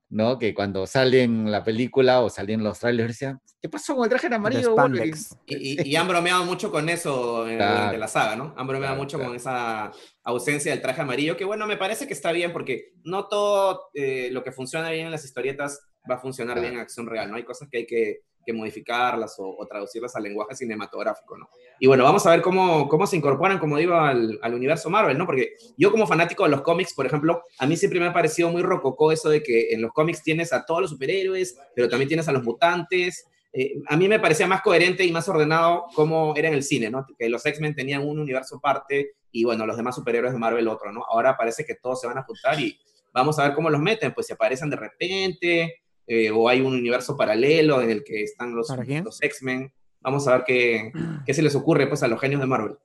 [0.10, 0.38] ¿no?
[0.38, 4.10] Que cuando sale en la película o salían los trailers decían, ¿qué pasó con el
[4.12, 5.18] traje en De amarillo de Wolverine?
[5.48, 7.74] Y, y- y han bromeado mucho con eso eh, Claro.
[7.76, 8.54] durante la saga, ¿no?
[8.56, 9.32] Han bromeado Claro, mucho claro.
[9.32, 9.92] con esa
[10.24, 14.30] ausencia del traje amarillo, que bueno, me parece que está bien porque no todo eh,
[14.32, 15.80] lo que funciona bien en las historietas
[16.10, 16.62] va a funcionar Claro.
[16.62, 17.38] bien en acción real, ¿no?
[17.38, 21.50] Hay cosas que hay que, que modificarlas o, o traducirlas al lenguaje cinematográfico, ¿no?
[21.80, 25.18] Y bueno, vamos a ver cómo, cómo se incorporan, como digo, al, al universo Marvel,
[25.18, 25.26] ¿no?
[25.26, 28.50] Porque yo como fanático de los cómics, por ejemplo, a mí siempre me ha parecido
[28.50, 32.08] muy rococó eso de que en los cómics tienes a todos los superhéroes, pero también
[32.08, 36.36] tienes a los mutantes, eh, a mí me parecía más coherente y más ordenado como
[36.36, 37.06] era en el cine, ¿no?
[37.18, 40.92] Que los X-Men tenían un universo aparte y bueno, los demás superhéroes de Marvel otro,
[40.92, 41.04] ¿no?
[41.08, 42.80] Ahora parece que todos se van a juntar y
[43.14, 46.74] vamos a ver cómo los meten, pues si aparecen de repente eh, o hay un
[46.74, 48.68] universo paralelo en el que están los,
[49.04, 49.72] los X-Men.
[50.02, 50.92] Vamos a ver qué,
[51.26, 52.76] qué se les ocurre pues a los genios de Marvel.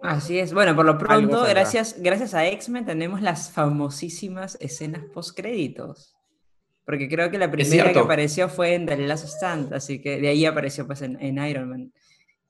[0.00, 0.52] Así es.
[0.52, 6.16] Bueno, por lo pronto, gracias, gracias a X-Men tenemos las famosísimas escenas post-créditos.
[6.84, 10.28] Porque creo que la primera que apareció fue en The Last Stand, así que de
[10.28, 11.92] ahí apareció pues en, en Iron Man.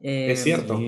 [0.01, 0.81] Eh, Es cierto.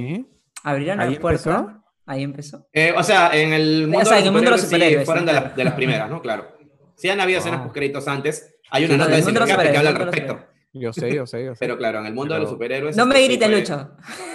[0.62, 1.51] Abrieron ¿Ahí la puerta.
[1.59, 1.85] empezó?
[2.07, 2.66] Ahí empezó.
[2.73, 5.05] Eh, o sea, en el mundo, sea, de, en el mundo de los sí, superhéroes,
[5.07, 5.57] fueron de, la- claro.
[5.57, 6.23] de las primeras, ¿no?
[6.23, 6.49] Claro.
[6.97, 7.66] Sí han habido escenas Wow.
[7.66, 8.54] post créditos antes.
[8.70, 10.46] Hay Sí, una no, nota de Cinecape que habla al superhéroes, respecto.
[10.72, 11.61] Yo sé, yo sé, yo sé.
[11.61, 12.96] Pero claro, en el mundo de los superhéroes.
[12.96, 13.90] No me este, sí grites, fue- Lucho.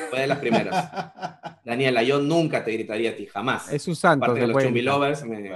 [0.09, 0.91] Fue de las primeras.
[1.65, 3.71] Daniela, yo nunca te gritaría a ti, jamás.
[3.71, 4.25] Es su santo.
[4.27, 5.51] Parte de los puede chumbilovers, me-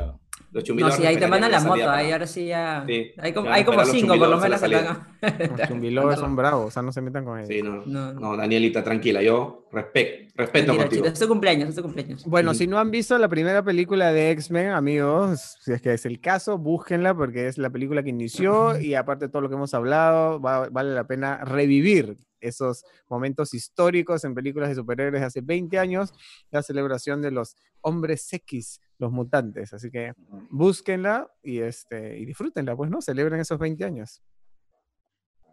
[0.54, 2.84] Los No, chumbilovers sí, ahí te mandan la moto, ahí ahora sí ya.
[2.88, 4.88] Sí, hay como, hay como cinco por lo menos a- Los
[5.68, 7.48] chumbilovers son bravos, o sea, no se metan con ellos.
[7.50, 8.38] Sí, no, No, no, no.
[8.38, 10.90] Danielita, tranquila, yo respe- respeto Mentira, contigo.
[11.06, 12.24] chicos, es tu cumpleaños, es tu cumpleaños.
[12.26, 12.60] Bueno, Sí.
[12.60, 16.22] si no han visto la primera película de X-Men, amigos, si es que es el
[16.22, 19.74] caso, búsquenla porque es la película que inició y aparte de todo lo que hemos
[19.74, 25.40] hablado, va- vale la pena revivir esos momentos históricos en películas de superhéroes de hace
[25.42, 26.14] 20 años,
[26.52, 29.74] la celebración de los hombres X, los mutantes.
[29.74, 30.14] Así que
[30.50, 33.02] búsquenla y, este, y disfrútenla, pues, ¿no?
[33.02, 34.22] Celebren esos 20 años.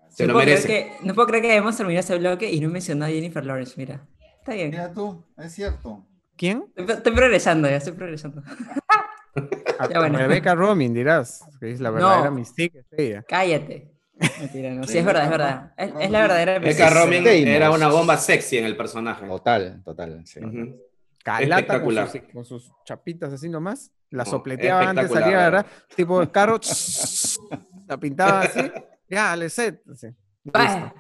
[0.09, 0.69] Se no lo puedo creer merece.
[0.99, 3.45] que- no puedo creer que hemos terminado este bloque y no he mencionado a Jennifer
[3.47, 4.07] Lawrence, mira.
[4.39, 4.71] Está bien.
[4.71, 6.07] Mira tú, es cierto.
[6.37, 6.65] ¿Quién?
[6.75, 8.43] Estoy, estoy progresando ya, estoy progresando.
[8.89, 9.07] A-
[9.91, 10.19] Ya, bueno.
[10.19, 12.33] Rebecca Romijn, dirás, que es la verdadera No.
[12.37, 13.23] Mystique, ella.
[13.27, 13.91] Cállate.
[14.39, 14.85] Mentira, no.
[14.85, 15.73] Sí, es verdad, es verdad.
[15.79, 16.59] Es, es la verdadera.
[16.91, 17.47] Romijn Famous.
[17.47, 19.25] era una bomba sexy en el personaje.
[19.27, 20.27] Total, total.
[20.27, 20.41] sí.
[20.45, 20.77] Ujú.
[21.25, 23.91] Calata con sus, con sus chapitas así nomás.
[24.11, 25.67] La No, sopleteaba antes, salía, la ¿verdad?
[25.95, 26.59] Tipo el carro,
[27.87, 28.61] la pintaba así.
[29.09, 29.83] Ya, le set.
[29.91, 30.09] así.
[30.45, 30.95] Vaya.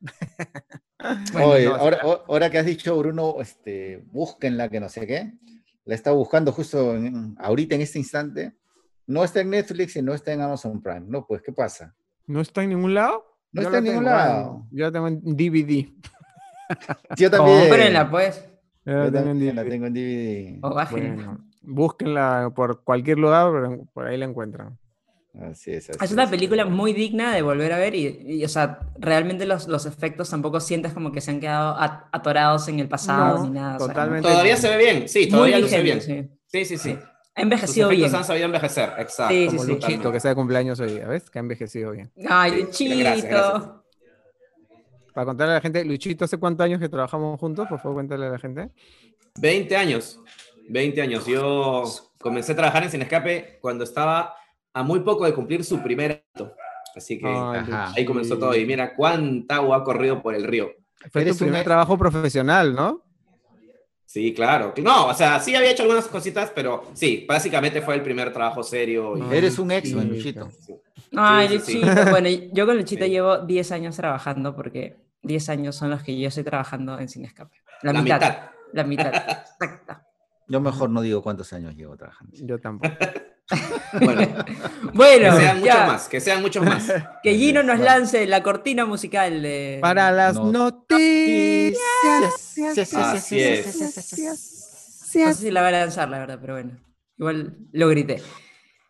[1.32, 5.04] Bueno, Oye, no, ahora, o- ahora que has dicho, Bruno, este, búsquenla, que no sé
[5.04, 5.32] qué.
[5.84, 8.52] La está buscando justo en- ahorita en este instante.
[9.08, 11.02] No está en Netflix y no está en Amazon Prime.
[11.08, 11.92] No, pues, ¿qué pasa?
[12.28, 13.24] ¿No está en ningún lado?
[13.50, 14.66] No Yo está en ningún tengo, lado.
[14.70, 15.88] Yo la tengo en DVD.
[17.16, 17.60] Yo también.
[17.62, 18.44] Cómprenla, pues.
[18.84, 19.70] Yo la tengo en la DVD.
[19.70, 20.58] tengo en DVD.
[20.62, 20.86] O.
[20.90, 24.78] Bueno, búsquenla por cualquier lugar, pero por ahí la encuentran.
[25.40, 25.88] Así es.
[25.88, 26.30] así Es una es.
[26.30, 30.28] película muy digna de volver a ver y, y, o sea, realmente los, los efectos
[30.28, 33.76] tampoco sientes como que se han quedado at- atorados en el pasado No, ni nada.
[33.76, 34.28] o sea, totalmente.
[34.28, 35.98] Todavía se ve bien, sí, muy todavía luce bien.
[36.00, 36.76] vigente, Sí, sí.
[36.76, 36.98] sí, sí.
[37.34, 38.18] Ha Sus envejecido efectos bien.
[38.20, 39.32] han sabido envejecer, exacto.
[39.34, 39.72] Sí, sí, Como sí.
[39.72, 41.30] Luchito, que está de cumpleaños hoy ¿ves?
[41.30, 42.10] Que ha envejecido bien.
[42.28, 42.98] Ay, Sí, Luchito.
[42.98, 43.70] gracias, gracias.
[45.14, 47.66] Para contarle a la gente, Luchito, ¿hace cuántos años que trabajamos juntos?
[47.68, 48.70] Por favor, cuéntale a la gente.
[49.40, 50.20] 20 años.
[50.68, 51.26] 20 años.
[51.26, 51.84] Yo
[52.18, 54.34] comencé a trabajar en Cinescape cuando estaba
[54.72, 56.54] a muy poco de cumplir su primer acto.
[56.96, 57.92] Así que Ay, Ajá.
[57.96, 58.54] ahí comenzó todo.
[58.54, 60.70] Y mira cuánta agua ha corrido por el río.
[61.10, 63.02] Fue Eres tu un- primer trabajo profesional, ¿no?
[64.04, 64.74] Sí, claro.
[64.82, 68.62] No, o sea, sí había hecho algunas cositas, pero sí, básicamente fue el primer trabajo
[68.62, 69.16] serio.
[69.16, 69.34] y-.
[69.34, 70.44] Eres un ex-men, Luchito.
[70.44, 70.82] Luchito.
[71.16, 71.78] Ay, Sí, sí, sí.
[71.80, 72.10] Luchito.
[72.10, 73.10] Bueno, yo con Luchito Sí.
[73.10, 77.56] llevo 10 años trabajando porque 10 años son los que yo estoy trabajando en Cinescape.
[77.82, 78.36] La, La mitad, mitad.
[78.72, 79.14] La mitad.
[79.60, 80.06] Exacta.
[80.48, 82.36] Yo mejor no digo cuántos años llevo trabajando.
[82.40, 82.94] Yo tampoco.
[84.00, 84.26] Bueno,
[84.94, 86.92] Bueno, que sean muchos más, que sean muchos más.
[87.22, 87.84] que Gino nos Bueno.
[87.84, 89.78] lance la cortina musical de...
[89.82, 90.50] Para las No.
[90.50, 91.82] noticias.
[92.38, 93.66] Sí, sí, sí, Así sí, es.
[93.66, 95.18] sí, sí, sí, sí, sí.
[95.24, 96.78] No sé si la va a lanzar, la verdad, pero bueno.
[97.18, 98.22] igual lo grité.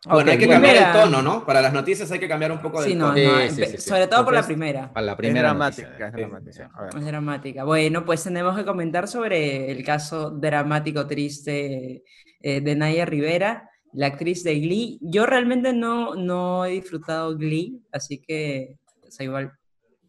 [0.05, 1.45] Bueno, hay que cambiar primera- el tono, ¿no?
[1.45, 3.65] Para las noticias hay que cambiar un poco de Sí, no, Sí, no, sí, pe-
[3.67, 3.89] sí, sí.
[3.89, 4.91] sobre todo por la primera.
[4.91, 6.71] Para la Es primera dramática, es dramática.
[6.75, 6.95] A ver.
[6.97, 7.63] Es dramática.
[7.63, 12.03] Bueno, pues tenemos que comentar sobre el caso dramático, triste
[12.41, 14.97] eh, de Naya Rivera, la actriz de Glee.
[15.01, 19.53] Yo realmente no, no he disfrutado Glee, así que o sea, igual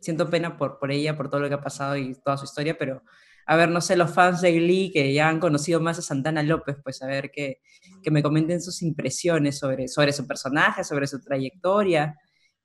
[0.01, 2.77] siento pena por, por ella, por todo lo que ha pasado y toda su historia,
[2.79, 3.03] pero
[3.47, 6.43] a ver, no sé, los fans de Glee que ya han conocido más a Santana
[6.43, 7.61] López, pues a ver que,
[8.05, 12.17] que me comenten sus impresiones sobre, sobre su personaje, sobre su trayectoria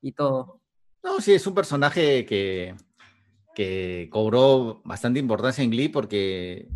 [0.01, 0.61] y todo.
[1.01, 2.75] No, sí, es un personaje que,
[3.55, 6.67] que cobró bastante importancia en Glee porque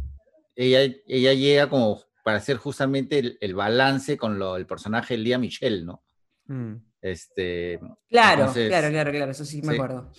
[0.56, 5.18] ella, ella llega como para hacer justamente el, el balance con lo, el personaje de
[5.20, 6.04] Lía Michelle, ¿no?
[6.46, 6.76] Mm.
[7.02, 9.76] Este, Claro, Entonces, claro, claro, claro, eso sí me sí.
[9.76, 10.12] acuerdo.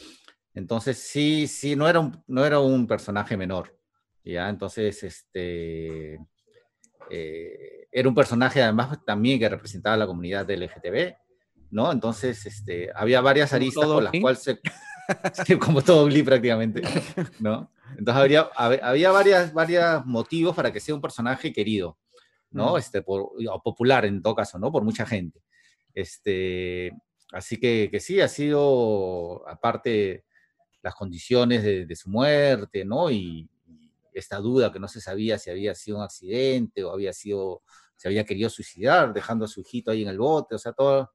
[0.52, 3.74] entonces sí, sí, no era un, no era un personaje menor,
[4.22, 4.50] ¿ya?
[4.50, 6.18] Entonces, este,
[7.11, 11.14] eh, era un personaje además también que representaba a la comunidad LGTB,
[11.70, 11.92] ¿no?
[11.92, 14.61] Entonces, este, había varias aristas por las cuales se,
[15.46, 16.83] sí, como todo Glee prácticamente,
[17.38, 17.70] ¿no?
[17.96, 21.96] Entonces habría, hab- había varias, varios motivos para que sea un personaje querido,
[22.50, 22.74] ¿no?
[22.74, 22.78] Mm.
[22.78, 24.72] Este, por, o popular en todo caso, ¿no?
[24.72, 25.40] Por mucha gente.
[25.94, 26.90] Este,
[27.33, 30.24] así que, que sí, ha sido, aparte,
[30.83, 33.09] las condiciones de, de su muerte, ¿no?
[33.11, 37.12] Y, y esta duda que no se sabía si había sido un accidente o había
[37.12, 37.62] sido,
[37.96, 41.12] se había querido suicidar, dejando a su hijito ahí en el bote, o sea, todo,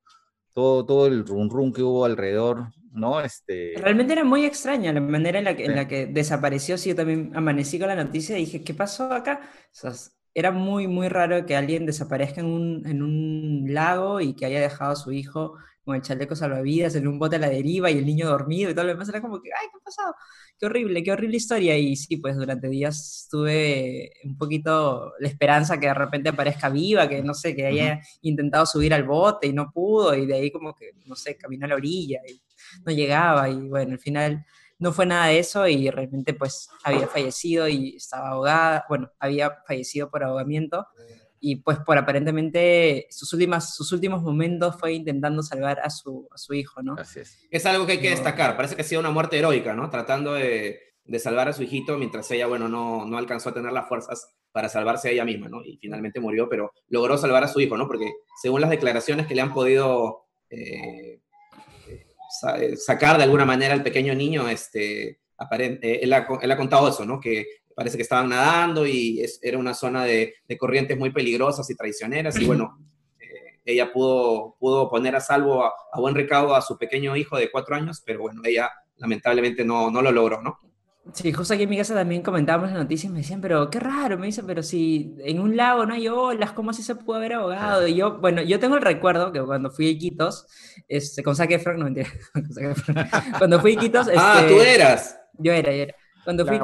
[0.53, 3.21] todo, todo el rum rum que hubo alrededor, ¿no?
[3.21, 6.77] Este, Realmente era muy extraña la manera en la que, en la que desapareció.
[6.77, 9.41] Sí, yo también amanecí con la noticia y dije, ¿qué pasó acá?
[9.43, 14.21] O sea, s- era muy, muy raro que alguien desaparezca en un, en un lago
[14.21, 17.39] y que haya dejado a su hijo con el chaleco salvavidas en un bote a
[17.39, 19.09] la deriva y el niño dormido y todo lo demás.
[19.09, 20.15] Era como que, ay, ¿qué ha pasado?
[20.57, 21.77] Qué horrible, qué horrible historia.
[21.77, 27.07] Y sí, pues durante días tuve un poquito la esperanza que de repente aparezca viva,
[27.07, 30.51] que no sé, que haya intentado subir al bote y no pudo, y de ahí
[30.51, 32.41] como que, no sé, caminó a la orilla y
[32.85, 33.49] no llegaba.
[33.49, 34.45] Y bueno, al final
[34.79, 39.51] no fue nada de eso y realmente pues había fallecido y estaba ahogada, bueno, había
[39.67, 40.87] fallecido por ahogamiento
[41.41, 46.37] y pues por aparentemente sus, últimas, sus últimos momentos fue intentando salvar a su, a
[46.37, 46.95] su hijo, ¿no?
[46.99, 47.37] así es.
[47.49, 48.15] Es algo que hay que No.
[48.15, 48.55] destacar.
[48.55, 49.89] Parece que ha sido una muerte heroica, ¿no?
[49.89, 53.71] Tratando de, de salvar a su hijito mientras ella, bueno, no, no alcanzó a tener
[53.71, 55.63] las fuerzas para salvarse a ella misma, ¿no?
[55.63, 57.87] Y finalmente murió, pero logró salvar a su hijo, ¿no?
[57.87, 61.21] Porque según las declaraciones que le han podido eh,
[61.87, 62.05] eh,
[62.41, 66.57] sa- sacar de alguna manera al pequeño niño, este, aparen- eh, él, ha, él ha
[66.57, 67.19] contado eso, ¿no?
[67.19, 71.69] Que parece que estaban nadando y es- era una zona de, de corrientes muy peligrosas
[71.69, 72.77] y traicioneras y bueno,
[73.19, 77.37] eh, ella pudo, pudo poner a salvo a, a buen recaudo a su pequeño hijo
[77.37, 80.57] de cuatro años, pero bueno, ella lamentablemente no, no lo logró, ¿no?
[81.13, 83.79] Sí, justo aquí en mi casa también comentábamos las noticias y me decían, pero qué
[83.79, 87.15] raro, me dicen, pero si en un lago no hay olas, ¿cómo así se pudo
[87.15, 87.87] haber ahogado?
[87.87, 90.45] Y yo, bueno, yo tengo el recuerdo que cuando fui a Iquitos,
[90.87, 92.95] este, con Zac Efron, no mentira, con Efron,
[93.39, 95.19] cuando fui a Iquitos, Ah, este, tú eras.
[95.39, 95.95] yo era, yo era.
[96.29, 96.59] Cuando fui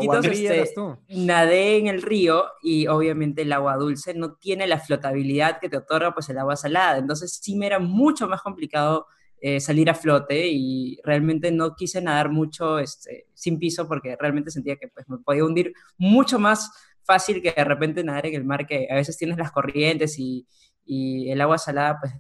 [0.46, 0.76] este,
[1.08, 5.78] nadé en el río y obviamente el agua dulce no tiene la flotabilidad que te
[5.78, 9.08] otorga pues el agua salada, entonces sí me era mucho más complicado
[9.42, 14.52] eh, salir a flote y realmente no quise nadar mucho este, sin piso porque realmente
[14.52, 16.70] sentía que pues, me podía hundir mucho más
[17.02, 20.46] fácil que de repente nadar en el mar, que a veces tienes las corrientes y,
[20.86, 22.14] y el agua salada pues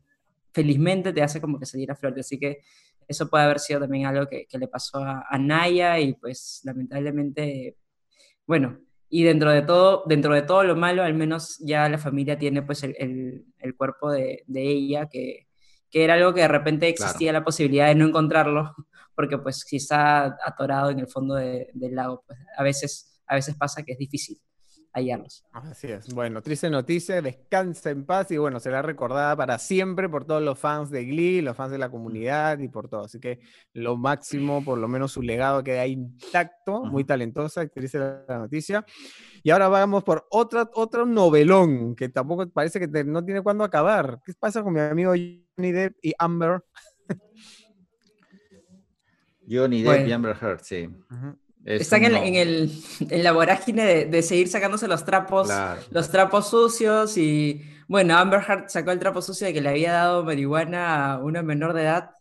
[0.51, 2.61] felizmente te hace como que salir a flote, así que
[3.07, 6.61] eso puede haber sido también algo que, que le pasó a, a Naya y pues
[6.63, 7.77] lamentablemente,
[8.47, 12.37] bueno, y dentro de todo, dentro de todo lo malo, al menos ya la familia
[12.37, 15.47] tiene pues el, el- el cuerpo de, de ella, que,
[15.89, 18.73] que era algo que de repente existía la posibilidad de no encontrarlo,
[19.15, 23.35] porque pues si está atorado en el fondo de- del lago, pues a veces, a
[23.35, 24.39] veces pasa que es difícil
[24.95, 25.45] hallarlos.
[25.51, 26.13] Así es.
[26.13, 30.57] Bueno, triste noticia, descansa en paz y bueno, será recordada para siempre por todos los
[30.57, 33.03] fans de Glee, los fans de la comunidad y por todo.
[33.03, 33.39] Así que
[33.73, 38.85] lo máximo, por lo menos su legado queda intacto, muy talentosa, actriz de la noticia.
[39.43, 43.63] Y ahora vamos por otra, otro novelón que tampoco parece que te- no tiene cuándo
[43.63, 44.19] acabar.
[44.25, 46.63] ¿Qué pasa con mi amigo Johnny Depp y Amber?
[49.47, 50.07] Johnny Depp Bueno.
[50.07, 50.87] y Amber Heard, sí.
[51.11, 51.37] Ujú.
[51.65, 52.71] Es Están en, el,
[53.09, 55.81] en la vorágine de, de seguir sacándose los trapos Claro.
[55.89, 59.91] los trapos sucios y bueno, Amber Heard sacó el trapo sucio de que le había
[59.91, 62.11] dado marihuana a una menor de edad.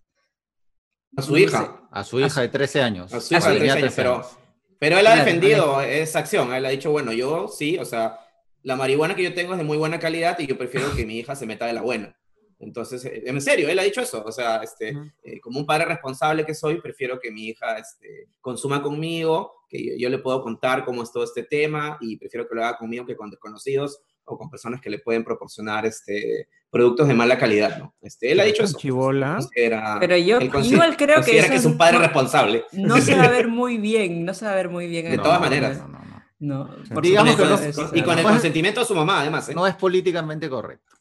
[1.17, 1.83] A su No hija.
[1.91, 3.13] A su hija de 13 años.
[3.15, 4.39] A su hija de Tenía 13 años, 13 pero- años.
[4.79, 6.53] Pero él ha defendido esa acción.
[6.53, 8.19] Él ha dicho, bueno, yo sí, o sea,
[8.63, 11.19] la marihuana que yo tengo es de muy buena calidad y yo prefiero que mi
[11.19, 12.15] hija se meta de la buena.
[12.59, 14.23] Entonces, eh, en serio, él ha dicho eso.
[14.25, 15.11] O sea, este, Ujú.
[15.23, 19.85] eh, como un padre responsable que soy, prefiero que mi hija este, consuma conmigo, que
[19.85, 22.79] yo, yo le puedo contar cómo es todo este tema y prefiero que lo haga
[22.79, 27.37] conmigo que con desconocidos, o con personas que le pueden proporcionar este, productos de mala
[27.39, 27.95] calidad, ¿no?
[28.01, 28.79] Este, él ha dicho eso.
[28.79, 29.39] Chibola.
[30.01, 32.65] Pero yo igual creo que eso que es un padre no- responsable.
[32.73, 35.05] No se va a ver muy bien, no se va a ver muy bien.
[35.07, 35.77] De en- todas maneras.
[35.79, 36.15] No, no, no.
[36.91, 39.49] No, Digamos que no- y con el consentimiento de su mamá, además.
[39.51, 39.55] ¿eh?
[39.55, 40.94] No es políticamente correcto.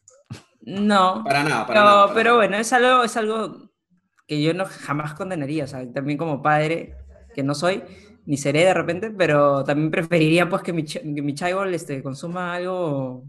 [0.65, 2.01] No, Para nada, para pero, nada.
[2.03, 2.37] para pero nada.
[2.37, 3.69] bueno, es algo, es algo
[4.27, 6.95] que yo no jamás condenaría, o sea, también como padre,
[7.35, 7.83] que no soy,
[8.25, 12.53] ni seré de repente, pero también preferiría pues que mi, que mi chaibol este, consuma
[12.55, 13.25] algo,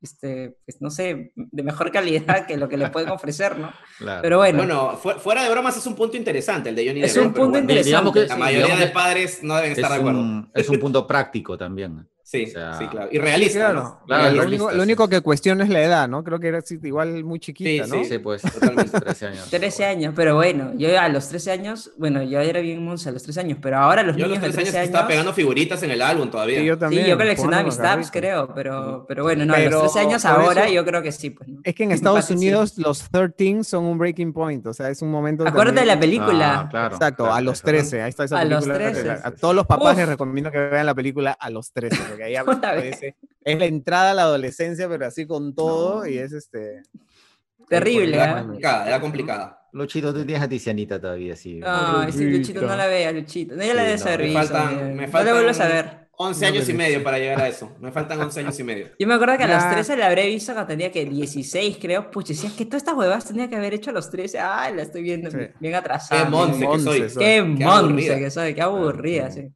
[0.00, 3.70] este, pues, no sé, de mejor calidad que lo que le pueden ofrecer, ¿no?
[3.98, 4.22] Claro.
[4.22, 7.12] Pero bueno, Bueno, fu- fuera de bromas es un punto interesante el de Johnny es
[7.14, 7.34] Depp, un ¿no?
[7.34, 7.88] Punto bueno, interesante.
[7.88, 8.40] digamos que- La sí.
[8.40, 10.20] mayoría de padres no deben es, estar de acuerdo.
[10.20, 12.08] un, es un punto práctico también.
[12.30, 13.08] Sí, o sea, sí, claro.
[13.10, 13.74] Y realista, claro.
[13.82, 14.00] ¿no?
[14.06, 14.76] Claro, lo, realista, único, sí.
[14.76, 16.22] lo único que cuestiona es la edad, ¿no?
[16.22, 18.04] Creo que era igual muy chiquita, Sí, ¿no?
[18.04, 19.00] Sí, pues, Totalmente.
[19.00, 19.50] 13 años.
[19.50, 23.12] 13 años, pero bueno, yo a los 13 años, bueno, yo era bien monza a
[23.12, 24.88] los 13 años, pero ahora los Yo a los niños de 13 años 13 años...
[24.90, 26.60] estaba pegando figuritas en el álbum todavía.
[26.60, 27.02] Sí, yo también.
[27.04, 30.24] Sí, yo coleccionaba mis tabs, creo, pero, pero bueno, no, a Pero los 13 años
[30.24, 31.60] ahora eso- yo creo que sí, pues, ¿no?
[31.64, 32.34] Es que en Estados sí.
[32.34, 35.44] Unidos los 13 son un breaking point, o sea, es un momento...
[35.48, 36.60] Acuérdate de la película.
[36.60, 37.66] Ah, claro, Exacto, claro, a los eso.
[37.66, 38.86] 13, ahí está esa A los película.
[38.86, 39.06] que 13.
[39.08, 42.24] la- A todos los papás les recomiendo que vean la película a los 13, porque
[42.24, 46.82] ahí aparece- es la entrada a la adolescencia, pero así con todo, y es este...
[47.68, 48.42] Terrible, Era ¿ah?
[48.42, 49.56] complicada, era complicada.
[49.72, 51.60] Luchito, tú tienes a Tizianita todavía, sí.
[51.64, 52.76] Ay, sí, Luchito, no Luchito.
[52.76, 53.54] la vea, Luchito.
[53.54, 55.68] No, ya la Sí, debes no, haber me visto, faltan- No la faltan- vuelvas a
[55.68, 56.00] ver.
[56.22, 57.76] 11 No, años y medio para llegar a eso.
[57.80, 58.88] Me faltan 11 años y medio.
[58.98, 59.70] Yo me acuerdo que a los Ya.
[59.70, 62.10] 13 la habré visto cuando tenía que 16, creo.
[62.10, 64.38] Pucha, decías que todas estas huevas tenía que haber hecho a los 13.
[64.40, 65.38] Ay, la estoy viendo Sí.
[65.60, 66.24] bien atrasada.
[66.24, 67.08] Qué monce que monce soy.
[67.08, 67.24] soy.
[67.24, 68.18] Qué Qué monce aburrida.
[68.18, 69.48] que soy, qué aburrida, sí.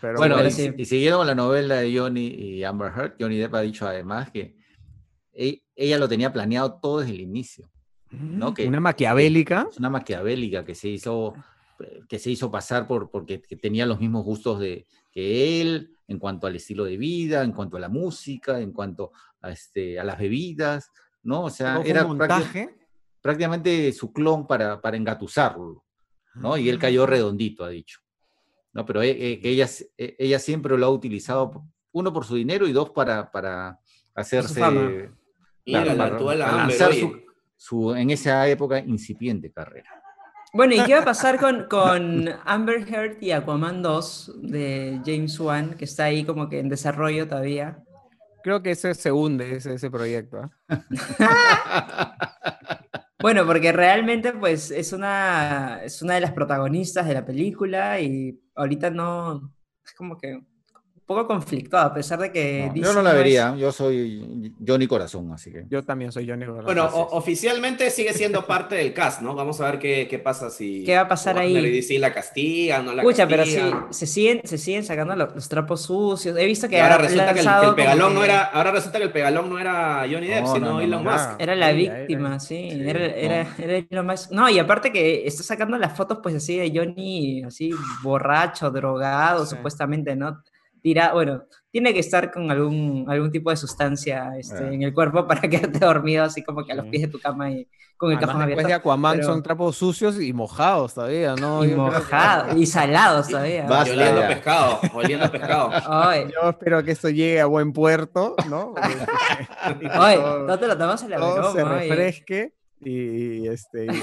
[0.00, 0.72] Pero Bueno, y, sí.
[0.76, 4.30] y siguiendo con la novela de Johnny y Amber Heard, Johnny Depp ha dicho además
[4.30, 4.56] que
[5.32, 7.70] e- ella lo tenía planeado todo desde el inicio.
[8.10, 8.54] ¿no?
[8.54, 9.66] Que- una maquiavélica.
[9.70, 11.34] Es una maquiavélica que se hizo,
[12.08, 16.18] que se hizo pasar por porque que tenía los mismos gustos de, que él en
[16.18, 20.04] cuanto al estilo de vida, en cuanto a la música, en cuanto a, este, a
[20.04, 20.90] las bebidas,
[21.22, 21.42] ¿no?
[21.44, 22.70] O sea, era un prácti- montaje.
[23.20, 25.84] prácticamente su clon para, para engatusarlo,
[26.36, 26.56] ¿no?
[26.56, 28.00] Y él cayó redondito, ha dicho.
[28.72, 28.86] ¿No?
[28.86, 32.66] Pero e- e- que ella, e- ella siempre lo ha utilizado, uno por su dinero
[32.66, 33.78] y dos para, para
[34.14, 35.10] hacerse...
[35.66, 36.92] Mira, para- la lanzar
[37.56, 39.90] su, en esa época, incipiente carrera.
[40.52, 45.38] Bueno, ¿y qué va a pasar con, con Amber Heard y Aquaman 2 de James
[45.38, 47.82] Wan, que está ahí como que en desarrollo todavía?
[48.42, 50.50] Creo que ese se hunde, ese, ese proyecto.
[50.68, 50.68] ¿ah?
[53.20, 58.40] Bueno, porque realmente pues es una, es una de las protagonistas de la película y
[58.54, 59.52] ahorita no,
[59.84, 60.40] es como que
[61.08, 64.54] poco conflictuado, a pesar de que No, DC yo no la es- vería, yo soy
[64.64, 65.64] Johnny Corazón, así que...
[65.70, 66.66] Yo también soy Johnny Corazón.
[66.66, 69.34] Bueno, o- oficialmente sigue siendo parte del cast, ¿no?
[69.34, 70.84] Vamos a ver qué, qué pasa si.
[70.84, 71.56] ¿Qué va a pasar ahí?
[71.56, 73.58] y DC la castigan, no la Escucha, pero sí,
[73.90, 76.36] se siguen, se siguen sacando lo- los, trapos sucios.
[76.36, 78.70] He visto que Y ahora resulta que el, que el pegalón como no era, ahora
[78.70, 81.10] resulta que el pegalón no era Johnny Depp, No, sino no, no, Elon no.
[81.10, 81.30] Musk.
[81.40, 82.38] Era la víctima, era.
[82.38, 82.68] sí.
[82.70, 83.64] Sí, era, era, no.
[83.64, 84.30] era Elon Musk.
[84.30, 87.70] No, y aparte que está sacando las fotos, pues así de Johnny, así
[88.02, 89.56] borracho, drogado, Sí.
[89.56, 90.42] supuestamente, ¿no?
[90.88, 94.72] Tira, bueno, tiene que estar con algún, algún tipo de sustancia este, Ah.
[94.72, 97.50] en el cuerpo para quedarte dormido, así como que a los pies de tu cama
[97.50, 98.88] y con el Además, cajón después de abierto.
[98.88, 101.62] Aquaman pero- son trapos sucios y mojados todavía, ¿no?
[101.62, 103.66] Y que- mojados, y salados todavía.
[103.66, 104.28] Va- Y oliendo ya.
[104.28, 105.70] pescado, oliendo pescado.
[105.86, 108.74] Ay, Yo espero que esto llegue a buen puerto, ¿no?
[109.92, 111.64] Ay, todo- no te lo tomas a la se broma, oye.
[111.88, 112.90] refresque y,
[113.44, 114.02] y, este, y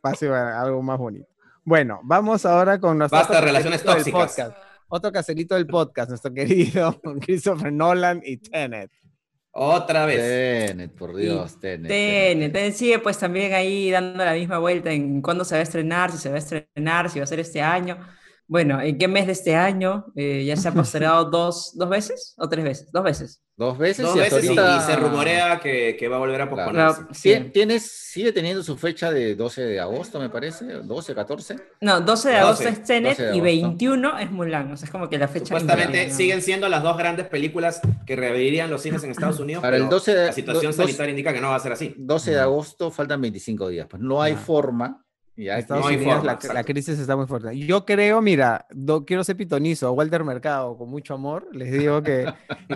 [0.00, 1.26] pase a algo más bonito.
[1.64, 4.12] Bueno, vamos ahora con nuestro Basta relaciones tóxicas.
[4.30, 4.56] podcast.
[4.94, 8.90] Otro caserito del podcast, nuestro querido Christopher Nolan y Tenet.
[9.50, 10.18] Otra vez.
[10.18, 11.88] Tenet, por Dios, Tenet.
[11.88, 15.62] Tenet, Tenet sigue pues también ahí dando la misma vuelta en cuándo se va a
[15.62, 17.96] estrenar, si se va a estrenar, si va a ser este año.
[18.52, 20.04] Bueno, ¿en qué mes de este año?
[20.14, 23.42] Eh, ya se ha postergado dos, dos veces o tres veces, dos veces.
[23.56, 24.76] Dos veces Dos y veces y- ahorita...
[24.76, 26.72] y se rumorea que, que va a volver a Claro.
[26.72, 27.00] posponerse.
[27.02, 27.28] No, sí.
[27.30, 31.56] Tien- Tienes, sigue teniendo su fecha de 12 de agosto, me parece, 12, 14.
[31.80, 33.44] No, 12 de 12, agosto es Tenet 12 de y agosto.
[33.44, 34.72] 21 es Mulan.
[34.72, 35.46] O sea, es como que la fecha.
[35.46, 36.14] Supuestamente ¿no?
[36.14, 39.62] siguen siendo las dos grandes películas que reabrirían los cines en Estados Unidos.
[39.62, 41.72] Para el pero 12 de- la situación do- sanitaria indica que no va a ser
[41.72, 41.94] así.
[41.96, 43.86] 12 de agosto faltan 25 días.
[43.88, 44.36] Pues no hay Ah.
[44.36, 45.04] forma.
[45.36, 47.58] Ya, Estados No Unidos, forma, la, la crisis está muy fuerte.
[47.58, 52.26] Yo creo, mira, do- quiero ser pitonizo, Walter Mercado, con mucho amor, les digo que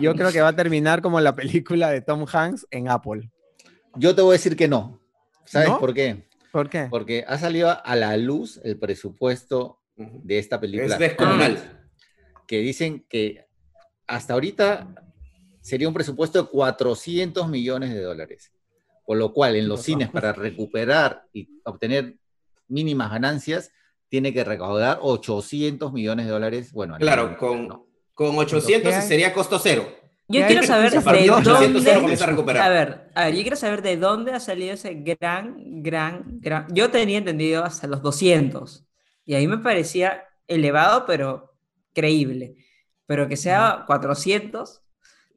[0.01, 3.31] yo creo que va a terminar como la película de Tom Hanks en Apple.
[3.97, 5.01] Yo te voy a decir que no.
[5.45, 5.79] ¿Sabes ¿No?
[5.79, 6.27] por qué?
[6.51, 6.87] ¿Por qué?
[6.91, 10.95] Porque ha salido a la luz el presupuesto de esta película.
[10.95, 11.87] Es descomunal.
[12.47, 13.47] Que dicen que
[14.07, 14.89] hasta ahorita
[15.61, 18.53] sería un presupuesto de 400 millones de dólares.
[19.05, 22.17] Por lo cual, en los cines, para recuperar y obtener
[22.69, 23.71] mínimas ganancias,
[24.09, 26.73] tiene que recaudar 800 millones de dólares.
[26.73, 27.87] Bueno, Claro, nivel con, interno.
[28.14, 29.09] con 800 ¿Qué hay?
[29.09, 29.89] sería costo cero.
[30.29, 32.61] Yo quiero saber de dónde.
[32.61, 36.67] a ver, a ver, yo quiero saber de dónde ha salido ese gran, gran, gran.
[36.75, 38.85] Yo tenía entendido hasta los 200.
[39.25, 41.55] Y ahí me parecía elevado, pero
[41.95, 42.57] creíble.
[43.07, 44.83] Pero que sea 400.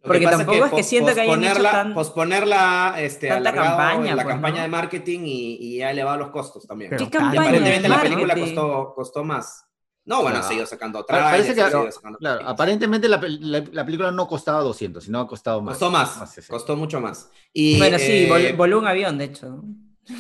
[0.01, 4.15] Porque tampoco es que pos- siento que hayan hecho posponerla- tan- posponerla, este, tanta campaña,
[4.15, 4.61] la pues, campaña ¿no?
[4.63, 6.89] de marketing y, y ha elevado los costos también.
[6.91, 7.17] Pero ¿Qué.
[7.17, 9.65] Y campaña de aparentemente la película costó, costó más.
[10.05, 10.45] No, bueno, Claro.
[10.45, 12.39] ha seguido sacando trailers, parece que- Claro, películas.
[12.45, 15.73] aparentemente la, la- la película no costaba 200, sino ha costado más.
[15.77, 16.47] Costó más, sí, sí.
[16.49, 17.29] costó mucho más.
[17.53, 19.63] Y, Bueno, sí, eh, vol- voló un avión, de hecho.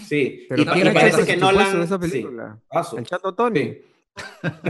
[0.07, 1.81] Sí, Pero y, ¿quién y parece que Nolan...
[1.81, 2.01] esa sí.
[2.01, 2.59] película?
[2.87, 3.59] Su- El chato Tony.
[3.61, 3.81] sí.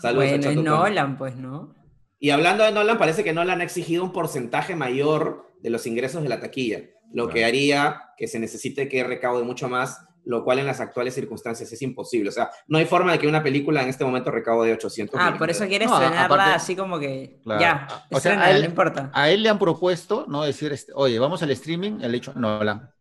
[0.00, 0.62] Saludos a bueno, es Chato Tony.
[0.64, 1.74] Nolan, pues, ¿no?
[2.18, 6.22] Y hablando de Nolan, parece que Nolan ha exigido un porcentaje mayor de los ingresos
[6.22, 6.80] de la taquilla,
[7.12, 7.48] lo que Claro.
[7.48, 11.82] haría que se necesite que recaude mucho más, lo cual en las actuales circunstancias es
[11.82, 12.30] imposible.
[12.30, 15.24] O sea, no hay forma de que una película en este momento recaude 800 Ah,
[15.24, 17.38] millones por de eso quiere No, estrenarla aparte- así como que.
[17.44, 17.60] Claro.
[17.60, 19.10] Ya, O sea, a él- no importa.
[19.14, 20.42] A él le han propuesto, ¿no?
[20.42, 22.92] Decir, este, oye, vamos al streaming, el hecho, no la.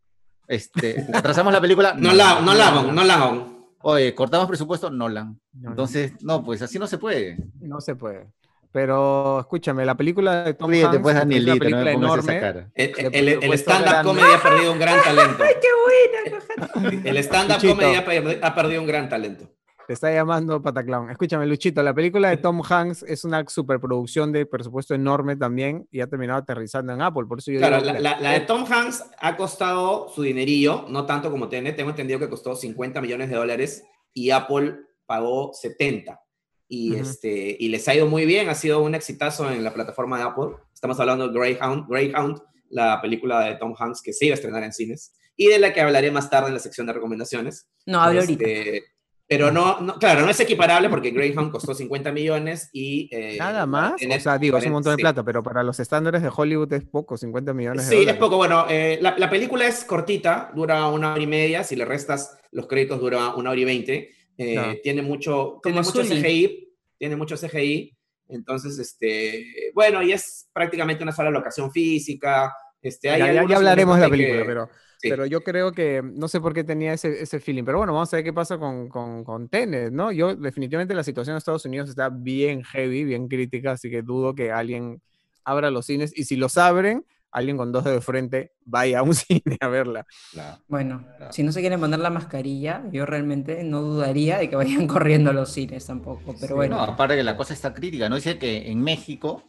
[0.47, 1.93] Este, atrasamos la película.
[1.97, 3.47] No la, no la no la.
[3.81, 5.39] Oye, cortamos presupuesto, Nolan.
[5.53, 7.37] No, Entonces, no, pues así no se puede.
[7.59, 8.27] No se puede.
[8.75, 12.37] Pero escúchame, la película de Tom Ríete, Hanks pues, es una no película pongas enorme.
[12.37, 12.69] esa cara.
[12.75, 15.43] El, el- el stand-up comedy ha perdido un gran talento.
[15.61, 17.01] ¡Qué buena!
[17.09, 19.49] El stand-up comedy ha perdi- ha perdido un gran talento.
[19.87, 21.09] Te está llamando Pataclown.
[21.09, 26.01] Escúchame, Luchito, la película de Tom Hanks es una superproducción de presupuesto enorme también y
[26.01, 27.23] ha terminado aterrizando en Apple.
[27.29, 30.85] Por eso yo Claro, digo la, la- la de Tom Hanks ha costado su dinerillo,
[30.89, 31.71] no tanto como tiene.
[31.71, 36.19] Tengo entendido que costó 50 millones de dólares y Apple pagó 70.
[36.67, 40.17] Y, este, y les ha ido muy bien, ha sido un exitazo en la plataforma
[40.17, 40.55] de Apple.
[40.73, 44.63] Estamos hablando de Greyhound, Greyhound, la película de Tom Hanks que se iba a estrenar
[44.63, 47.67] en cines y de la que hablaré más tarde en la sección de recomendaciones.
[47.85, 48.43] No, hablo ahorita.
[48.45, 48.83] Este,
[49.27, 53.09] Pero no, no, claro, no es equiparable porque Greyhound costó 50 millones y...
[53.11, 53.93] eh, Nada más.
[53.93, 55.01] O sea, digo, es un montón de sí.
[55.01, 58.37] plata, pero para los estándares de Hollywood es poco, 50 millones de Sí, es poco.
[58.37, 61.63] Bueno, eh, la, la película es cortita, dura una hora y media.
[61.63, 64.14] Si le restas los créditos, dura una hora y veinte.
[64.37, 64.77] Eh, Claro.
[64.83, 66.03] Tiene mucho, tiene mucho.
[66.03, 66.69] CGI.
[66.97, 67.95] Tiene mucho CGI.
[68.27, 72.53] Entonces, este, bueno, y es prácticamente una sola locación física.
[72.81, 74.69] Este, hay Ya, ya- hablaremos de la película, que- pero,
[75.01, 75.09] sí.
[75.09, 77.63] pero yo creo que no sé por qué tenía ese, ese feeling.
[77.63, 80.11] Pero bueno, vamos a ver qué pasa con, con, con Tenet, ¿no?
[80.11, 84.33] Yo definitivamente la situación en Estados Unidos está bien heavy, bien crítica, así que dudo
[84.35, 85.01] que alguien
[85.43, 86.11] abra los cines.
[86.15, 87.05] Y si los abren,
[87.35, 90.05] alguien con dos dedos de frente vaya a un cine a verla.
[90.31, 90.63] Claro.
[90.67, 91.31] Bueno, Claro.
[91.33, 95.29] si no se quieren poner la mascarilla, yo realmente no dudaría de que vayan corriendo
[95.29, 96.33] a los cines tampoco.
[96.39, 98.15] Pero Sí, bueno, No, aparte que la cosa está crítica, ¿no?
[98.15, 99.43] Dice que en México,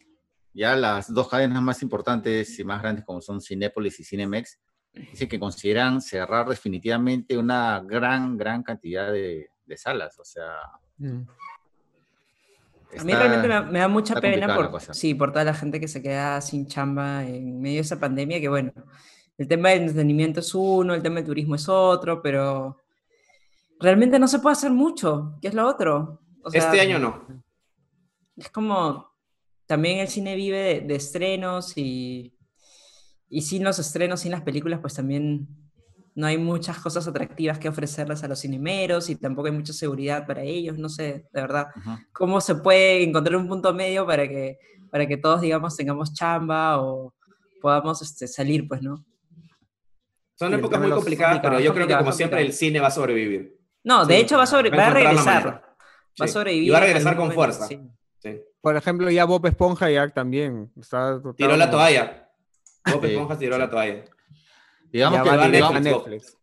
[0.53, 4.59] ya las dos cadenas más importantes y más grandes como son Cinépolis y Cinemex,
[4.93, 10.19] dice que consideran cerrar definitivamente una gran, gran cantidad de, de salas.
[10.19, 10.55] O sea,
[12.99, 15.81] a mí realmente me, da- me da mucha pena por, sí, por toda la gente
[15.81, 18.73] que se queda sin chamba en medio de esa pandemia, que bueno,
[19.39, 22.79] el tema del entretenimiento es uno, el tema del turismo es otro, pero
[23.81, 26.21] realmente no se puede hacer mucho, que es lo otro.
[26.43, 27.27] O sea, Este año no.
[28.37, 29.11] es como
[29.67, 32.35] también el cine vive de, de estrenos y,
[33.29, 35.49] y sin los estrenos, sin las películas, pues también
[36.17, 40.27] no hay muchas cosas atractivas que ofrecerles a los cinemeros y tampoco hay mucha seguridad
[40.27, 41.67] para ellos, no sé, de verdad,
[42.11, 44.59] cómo se puede encontrar un punto medio para que,
[44.91, 47.15] para que todos, digamos, tengamos chamba o
[47.61, 49.05] podamos este, salir, pues, ¿no?
[50.39, 53.59] Son épocas muy complicadas, pero yo creo que como siempre el cine va a sobrevivir.
[53.85, 55.77] No, de Sí, hecho va a, sobre, va a regresar,
[56.21, 56.69] va a sobrevivir.
[56.69, 57.67] Y va a regresar con momento, fuerza.
[57.67, 57.81] sí.
[58.63, 61.17] Por ejemplo, ya Bob Esponja ya también está...
[61.17, 62.29] está Tiró la toalla.
[62.91, 64.05] Bob Esponja tiró la toalla.
[64.93, 66.39] Digamos Ya que va va directo a Netflix, Netflix.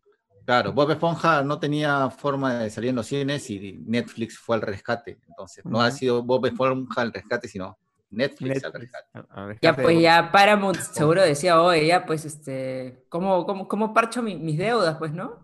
[0.46, 4.62] Claro, Bob Esponja no tenía forma de salir en los cines y Netflix fue al
[4.62, 5.18] rescate.
[5.28, 7.78] Entonces, no ha sido Bob Esponja al rescate, sino
[8.10, 9.08] Netflix, al rescate.
[9.14, 13.68] A- a Ya rescate pues ya Paramount seguro decía, oye, ya pues este, ¿cómo, cómo,
[13.70, 14.98] cómo parcho mi- mis deudas?
[14.98, 15.43] Pues, ¿no?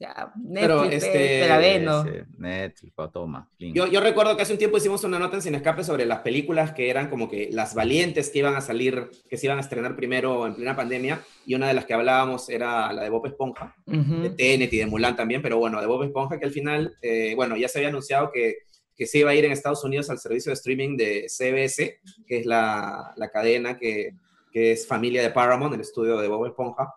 [0.00, 2.04] Ya, Netflix, Pero, pe, este, te la vendo.
[2.38, 3.48] Netflix, toma.
[3.58, 6.20] Yo, yo recuerdo que hace un tiempo hicimos una nota en Sin Escape sobre las
[6.20, 9.60] películas que eran como que las valientes que iban a salir, que se iban a
[9.60, 13.26] estrenar primero en plena pandemia, y una de las que hablábamos era la de Bob
[13.26, 14.22] Esponja, Ujú.
[14.22, 17.34] de Tenet y de Mulan también, pero bueno, de Bob Esponja que al final, eh,
[17.36, 18.58] bueno, ya se había anunciado que,
[18.96, 22.38] que se iba a ir en Estados Unidos al servicio de streaming de CBS, que
[22.38, 24.14] es la, la cadena que,
[24.50, 26.92] que es familia de Paramount, el estudio de Bob Esponja.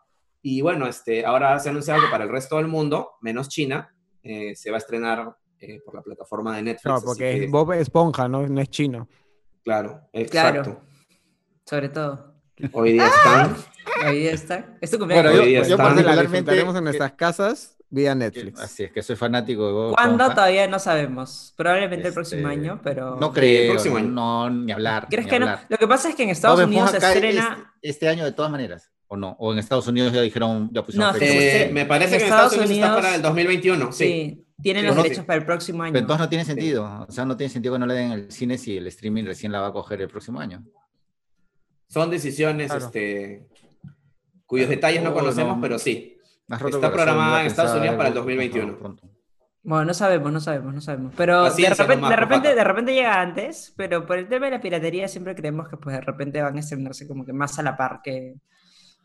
[0.50, 3.94] Y bueno, este, ahora se ha anunciado que para el resto del mundo, menos China,
[4.24, 6.86] eh, se va a estrenar eh, por la plataforma de Netflix.
[6.86, 9.10] No, porque que, es Bob Esponja, no, no es chino.
[9.62, 10.60] Claro, Claro.
[10.62, 10.82] exacto.
[11.66, 12.34] Sobre todo.
[12.72, 13.56] Hoy día están...
[14.06, 14.78] Ahí está.
[14.80, 15.34] Es tu Bueno, cumpleaños.
[15.36, 18.60] yo- hoy día yo están- La particularmente- disfrutaremos en nuestras casas vía Netflix.
[18.62, 20.14] Así es que soy fanático de Bob ¿Cuándo?
[20.24, 20.36] Esponja.
[20.36, 21.54] Todavía no sabemos.
[21.58, 23.18] Probablemente el próximo Este, año, pero...
[23.18, 24.08] No creo, próximo año.
[24.08, 25.08] no, ni hablar.
[25.10, 25.58] ¿Crees ni que no?
[25.68, 27.74] Lo que pasa es que en Estados Bob Unidos se estrena...
[27.82, 29.36] Este, este año de todas maneras, ¿o no?
[29.40, 31.66] O en Estados Unidos ya dijeron, ya pusieron No, fecha.
[31.66, 33.92] Eh, me parece en que en Estados Estados Unidos, está para el 2021.
[33.92, 34.04] Sí.
[34.06, 35.28] Sí, tienen Sí, los no, derechos sí.
[35.28, 35.94] para el próximo año.
[35.94, 37.06] Pero entonces no tiene sentido.
[37.08, 39.52] O sea, no tiene sentido que no le den el cine si el streaming recién
[39.52, 40.64] la va a coger el próximo año.
[41.88, 42.86] Son decisiones Claro.
[42.86, 43.48] este,
[44.46, 45.62] cuyos detalles no conocemos, no.
[45.62, 46.18] pero sí.
[46.50, 48.78] Está programada en Estados Unidos para el algo 2021.
[48.80, 49.10] pronto.
[49.64, 51.14] Bueno, no sabemos, no sabemos, no sabemos.
[51.18, 54.54] Pero de repente, nomás, de, repente, de repente llega antes, pero por el tema de
[54.54, 57.64] la piratería siempre creemos que pues de repente van a estrenarse como que más a
[57.64, 58.36] la par que,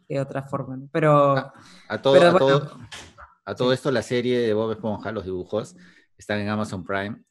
[0.09, 0.77] que de otra forma.
[0.77, 0.89] ¿no?
[0.93, 1.53] Pero Ah,
[1.89, 2.47] A todo, Pero a bueno.
[2.47, 2.79] todo,
[3.45, 5.77] a todo esto, la serie de Bob Esponja, los dibujos,
[6.17, 7.23] están en Amazon Prime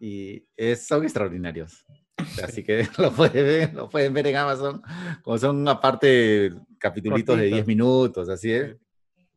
[0.00, 1.84] y es- son extraordinarios.
[2.42, 4.82] Así que lo pueden, ver, lo pueden ver en Amazon,
[5.22, 7.56] como son aparte capitulitos de Cortitos.
[7.56, 8.76] 10 minutos, así es.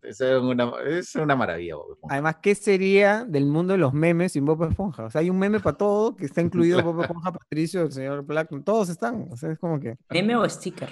[0.04, 2.14] Es una, es una maravilla, Bob Esponja.
[2.14, 5.06] Además, ¿qué sería del mundo de los memes sin Bob Esponja?
[5.06, 8.24] O sea, hay un meme para todo que está incluido Bob Esponja, Patricio, el señor
[8.24, 9.28] Black, todos están.
[9.32, 9.96] O sea, es como que.
[10.12, 10.90] meme o sticker.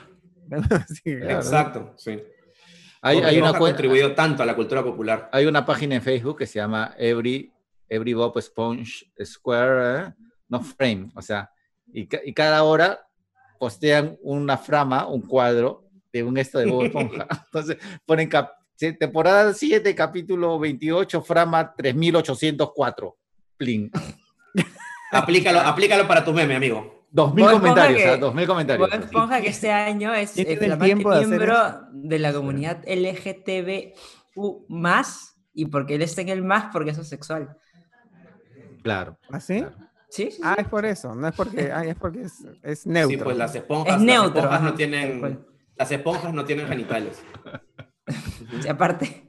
[0.87, 1.35] Sí, claro.
[1.35, 2.21] Exacto, sí.
[3.01, 5.29] Hay, hay una ha cuenta, contribuido tanto a la cultura popular.
[5.31, 7.51] hay una página en Facebook que se llama Every,
[7.87, 10.13] Every Bob Sponge Square, ¿eh?
[10.49, 11.49] no frame, o sea,
[11.93, 13.07] y, y cada hora
[13.59, 17.27] postean una frama, un cuadro de un esto de Bob Esponja.
[17.45, 18.53] Entonces ponen cap-
[18.99, 23.17] temporada 7, capítulo 28, frama 3804.
[23.57, 23.91] Plin.
[25.11, 27.04] Aplícalo, aplícalo para tu meme, amigo.
[27.15, 28.17] 2000 Bob Esponja comentarios, que- ¿ah?
[28.17, 28.89] 2000 comentarios.
[28.89, 31.57] Bob Esponja que este año es ¿Quién eh, tiene el flamante tiempo de hacer miembro
[31.93, 34.65] de la comunidad LGTBU+,
[35.53, 37.55] y porque él está en el más porque es homosexual.
[38.83, 39.17] Claro.
[39.31, 39.59] ¿Ah, sí?
[39.61, 39.75] claro.
[40.09, 40.29] ¿Sí?
[40.31, 40.61] sí, Ah, sí.
[40.63, 41.15] es por eso.
[41.15, 41.71] No es porque.
[41.73, 43.17] Ah, es porque es, es neutro.
[43.17, 45.45] Sí, pues las esponjas, Es las neutro, esponjas ajá, no tienen,
[45.77, 47.23] las esponjas no tienen genitales.
[48.69, 49.24] Aparte.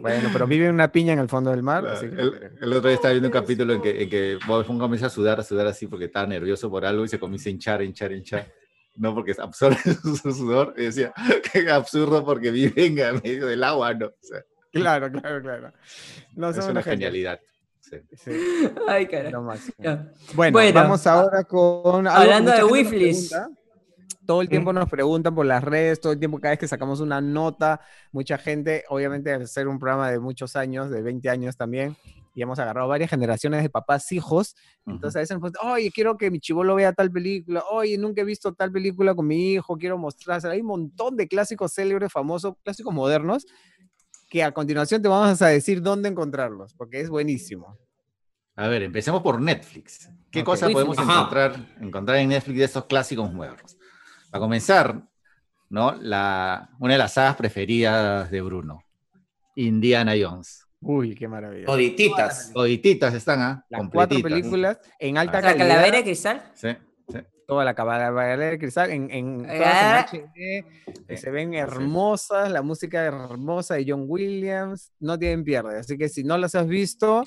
[0.00, 1.86] Bueno, pero vive una piña en el fondo del mar.
[1.86, 4.60] así que- El, el otro día estaba viendo un capítulo en que, en que Bob
[4.62, 7.48] Esponja comienza a sudar, a sudar así porque estaba nervioso por algo y se comienza
[7.48, 8.52] a hinchar, hinchar, hinchar.
[8.96, 9.76] No, porque absorbe
[10.22, 10.74] su sudor.
[10.76, 11.12] Y decía,
[11.52, 14.06] qué absurdo porque vive en medio del agua, ¿no?
[14.06, 14.42] O sea,
[14.72, 15.72] Claro, claro, claro.
[16.34, 17.40] No, es una genialidad.
[17.80, 17.96] sí.
[18.14, 18.30] Sí,
[18.88, 19.30] Ay, cara.
[19.78, 20.10] Ya.
[20.34, 22.06] Bueno, Bueno, vamos ahora con.
[22.06, 23.48] hablando de pregunta.
[24.26, 27.00] Todo el tiempo nos preguntan por las redes, todo el tiempo, cada vez que sacamos
[27.00, 27.80] una nota,
[28.12, 31.96] mucha gente, obviamente, al ser un programa de muchos años, de 20 años también,
[32.34, 34.56] y hemos agarrado varias generaciones de papás, hijos.
[34.86, 38.20] Entonces a veces nos preguntan, oye, quiero que mi chivolo vea tal película, oye, nunca
[38.20, 40.54] he visto tal película con mi hijo, quiero mostrársela.
[40.54, 43.46] Hay un montón de clásicos célebres, famosos, clásicos modernos,
[44.28, 47.78] que a continuación te vamos a decir dónde encontrarlos, porque es buenísimo.
[48.56, 50.10] A ver, empecemos por Netflix.
[50.30, 50.46] ¿Qué Ok.
[50.46, 53.76] cosas podemos encontrar, encontrar en Netflix de estos clásicos modernos?
[54.36, 55.00] Para comenzar,
[55.70, 55.94] ¿no?
[55.94, 58.82] La, una de las sagas preferidas de Bruno,
[59.54, 60.66] Indiana Jones.
[60.80, 61.64] Uy, qué maravilla.
[61.64, 62.52] Todititas.
[62.52, 63.64] Todititas están, ¿ah?
[63.70, 65.66] Las cuatro películas en alta La calidad.
[65.68, 66.42] calavera de cristal.
[66.54, 66.68] Sí,
[67.08, 67.18] sí.
[67.46, 70.06] toda la caballería de cristal en, en, todas Ah.
[70.12, 70.64] en HD,
[71.08, 75.78] que se ven hermosas, la música hermosa de John Williams, no tienen pierde.
[75.78, 77.24] Así que si no las has visto,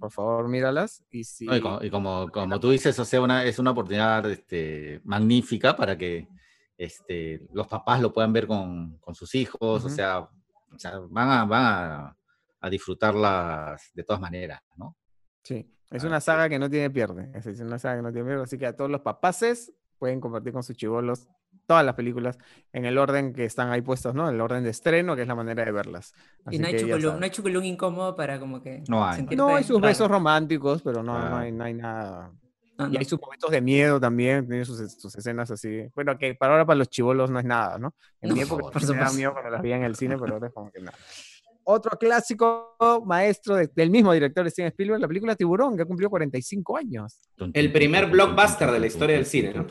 [0.00, 1.04] por favor, míralas.
[1.10, 4.28] Y si, y como, y como, como tú dices, o sea, una, es una oportunidad
[4.30, 6.26] este, magnífica para que
[6.76, 11.28] este, los papás lo puedan ver con, con sus hijos, o, sea, o sea, van
[11.28, 12.16] a, van a,
[12.60, 14.96] a disfrutarlas de todas maneras, ¿no?
[15.42, 17.30] sí, es una saga que no tiene pierde.
[17.34, 18.44] Es una saga que no tiene pierde.
[18.44, 21.26] Así que a todos los papaces pueden compartir con sus chivolos
[21.66, 22.38] todas las películas
[22.72, 24.28] en el orden que están ahí puestos, ¿no?
[24.28, 26.12] El orden de estreno, que es la manera de verlas.
[26.46, 27.20] Y Así no hay, saben.
[27.20, 29.22] no hay incómodo para como que No hay.
[29.36, 29.88] No hay sus raro.
[29.88, 31.40] besos románticos, pero no, no, Ah.
[31.40, 32.32] hay, no hay nada.
[32.78, 32.98] No, Y no.
[32.98, 35.86] hay sus momentos de miedo también, tiene sus, sus escenas así.
[35.94, 37.94] Bueno, que para ahora para los chivolos no es nada, ¿no?
[38.20, 40.34] En No, mi época por me daba miedo cuando las veía en el cine, pero
[40.34, 40.96] ahora es como que nada.
[41.64, 46.10] Otro clásico maestro de- del mismo director Steven Spielberg, la película Tiburón, que ha cumplido
[46.10, 47.20] 45 años.
[47.54, 49.66] El primer blockbuster de la historia del cine, ¿no?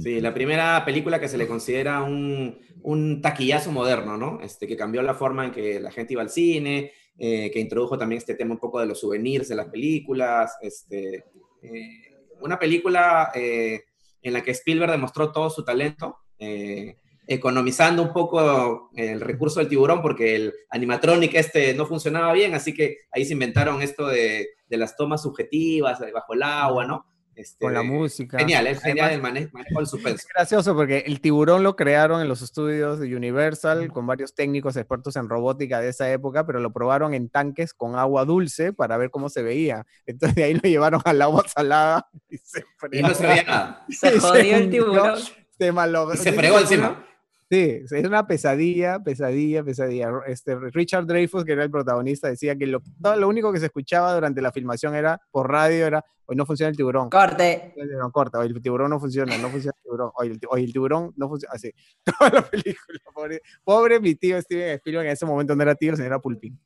[0.00, 4.40] Sí, la primera película que se le considera un, un taquillazo moderno, ¿no?
[4.40, 7.96] Este, que cambió la forma en que la gente iba al cine, eh, que introdujo
[7.96, 10.56] también este tema un poco de los souvenirs de las películas.
[10.60, 11.24] Este,
[11.62, 13.84] eh, una película eh,
[14.20, 16.96] en la que Spielberg demostró todo su talento, eh,
[17.26, 22.74] economizando un poco el recurso del tiburón, porque el animatronic este no funcionaba bien, así
[22.74, 27.06] que ahí se inventaron esto de, de las tomas subjetivas, bajo el agua, ¿no?
[27.36, 28.38] Este, Con la música.
[28.38, 30.18] Genial, es genial el Además, mane- manejo del suspenso.
[30.18, 34.76] Es gracioso porque el tiburón lo crearon en los estudios de Universal con varios técnicos
[34.76, 38.96] expertos en robótica de esa época, pero lo probaron en tanques con agua dulce para
[38.98, 39.84] ver cómo se veía.
[40.06, 43.84] Entonces de ahí lo llevaron al agua salada y se Y no se veía nada.
[43.90, 45.18] Se jodió el tiburón.
[45.58, 46.14] Se malogró.
[46.14, 47.04] Y se fregó encima.
[47.50, 50.10] Sí, es una pesadilla, pesadilla, pesadilla.
[50.26, 53.66] Este, Richard Dreyfuss, que era el protagonista, decía que lo, todo lo único que se
[53.66, 57.10] escuchaba durante la filmación era por radio, era hoy no funciona el tiburón.
[57.10, 57.74] Corte.
[57.98, 60.72] No, corta, hoy el tiburón no funciona, no funciona el tiburón, hoy el, hoy el
[60.72, 61.70] tiburón no funciona, así.
[62.18, 65.94] Toda la película, pobre, pobre mi tío Steven Spielberg, en ese momento no era tío,
[65.94, 66.58] sino era Pulpín.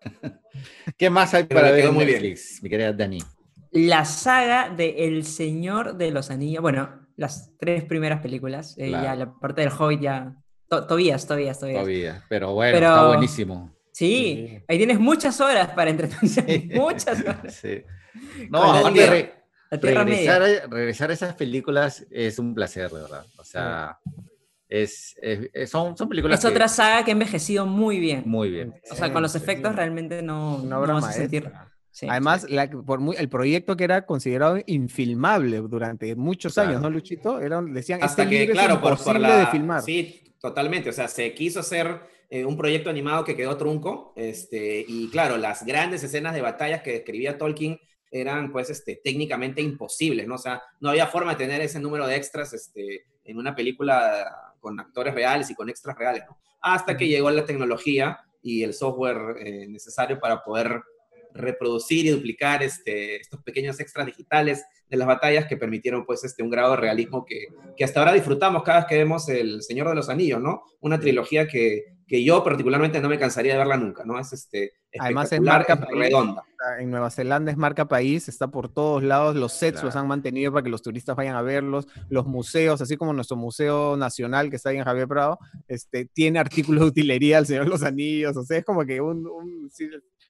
[0.98, 2.20] ¿Qué más hay para ver muy bien.
[2.20, 3.18] Netflix, mi querida Dani?
[3.70, 6.62] La saga de El Señor de los Anillos.
[6.62, 8.74] Bueno, las tres primeras películas.
[8.78, 9.04] eh, Claro.
[9.04, 10.34] Ya la parte del Hobbit ya.
[10.68, 11.76] To- Tobías, Tobías, Tobías.
[11.80, 12.24] Todavía.
[12.28, 13.72] Pero bueno, Pero- está buenísimo.
[13.92, 14.62] Sí, Sí.
[14.68, 16.44] ahí tienes muchas horas para entretención.
[16.74, 17.54] muchas horas.
[17.54, 17.82] Sí.
[18.50, 19.34] No, aparte, tierra- re-
[19.70, 23.24] La Tierra regresar, a, regresar a esas películas es un placer, de verdad.
[23.38, 23.98] O sea,
[24.68, 28.22] es, es- es- son, son películas Es que- otra saga que ha envejecido muy bien.
[28.26, 28.74] muy bien.
[28.90, 29.76] O sea, con los efectos sí.
[29.76, 31.50] realmente no, no obra vas a sentir.
[31.96, 32.06] Sí.
[32.10, 36.68] Además, la- por muy, el proyecto que era considerado infilmable durante muchos Claro.
[36.70, 37.40] años, ¿no, Luchito?
[37.40, 39.38] Era, decían, Hasta este que, libro claro, es por, por la...
[39.38, 39.82] de filmar.
[39.82, 40.90] Sí, totalmente.
[40.90, 44.12] O sea, se quiso hacer eh, un proyecto animado que quedó trunco.
[44.16, 47.78] Este, y claro, las grandes escenas de batallas que describía Tolkien
[48.10, 50.34] eran, pues, este, técnicamente imposibles, ¿no?
[50.34, 54.54] O sea, no había forma de tener ese número de extras este, en una película
[54.60, 56.36] con actores reales y con extras reales, ¿no?
[56.60, 60.82] Hasta que llegó la tecnología y el software eh, necesario para poder
[61.36, 66.42] reproducir y duplicar este, estos pequeños extras digitales de las batallas que permitieron pues este,
[66.42, 69.88] un grado de realismo que, que hasta ahora disfrutamos cada vez que vemos El Señor
[69.88, 70.62] de los Anillos, ¿no?
[70.80, 74.18] Una trilogía que, que yo particularmente no me cansaría de verla nunca, ¿no?
[74.18, 75.98] Es este, Además, es marca país.
[75.98, 76.44] redonda.
[76.78, 80.52] En Nueva Zelanda es marca país, está por todos lados, los sets los han mantenido
[80.52, 84.56] para que los turistas vayan a verlos, los museos, así como nuestro Museo Nacional que
[84.56, 88.36] está ahí en Javier Prado, este, tiene artículos de utilería al Señor de los Anillos,
[88.36, 89.70] o sea, es como que un,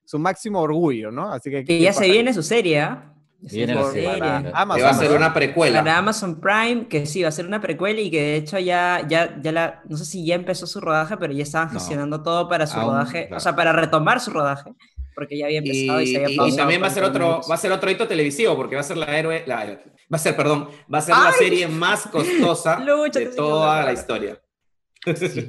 [0.06, 1.30] su máximo orgullo, ¿no?
[1.32, 1.64] Así que...
[1.64, 3.12] Que ya se viene su serie, ¿ah?
[3.46, 4.08] Se Viene la serie.
[4.18, 5.80] Para- Que Amazon, va a ser una precuela.
[5.80, 9.06] Para Amazon Prime, que sí, va a ser una precuela y que de hecho ya,
[9.06, 11.74] ya, ya la, no sé si ya empezó su rodaje, pero ya estaban No.
[11.78, 13.36] gestionando todo para su Aún, rodaje, claro.
[13.36, 14.70] o sea, para retomar su rodaje,
[15.14, 17.04] porque ya había empezado y, Y, se había y- y pausado también va a ser
[17.04, 20.16] otro, va a ser otro hito televisivo, porque va a ser la héroe, la, va
[20.16, 24.40] a ser, perdón, va a ser la serie más costosa Lucha, de toda la historia.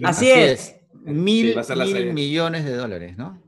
[0.04, 0.76] Así es.
[1.04, 1.56] Mil,
[2.14, 3.42] millones de dólares, ¿no?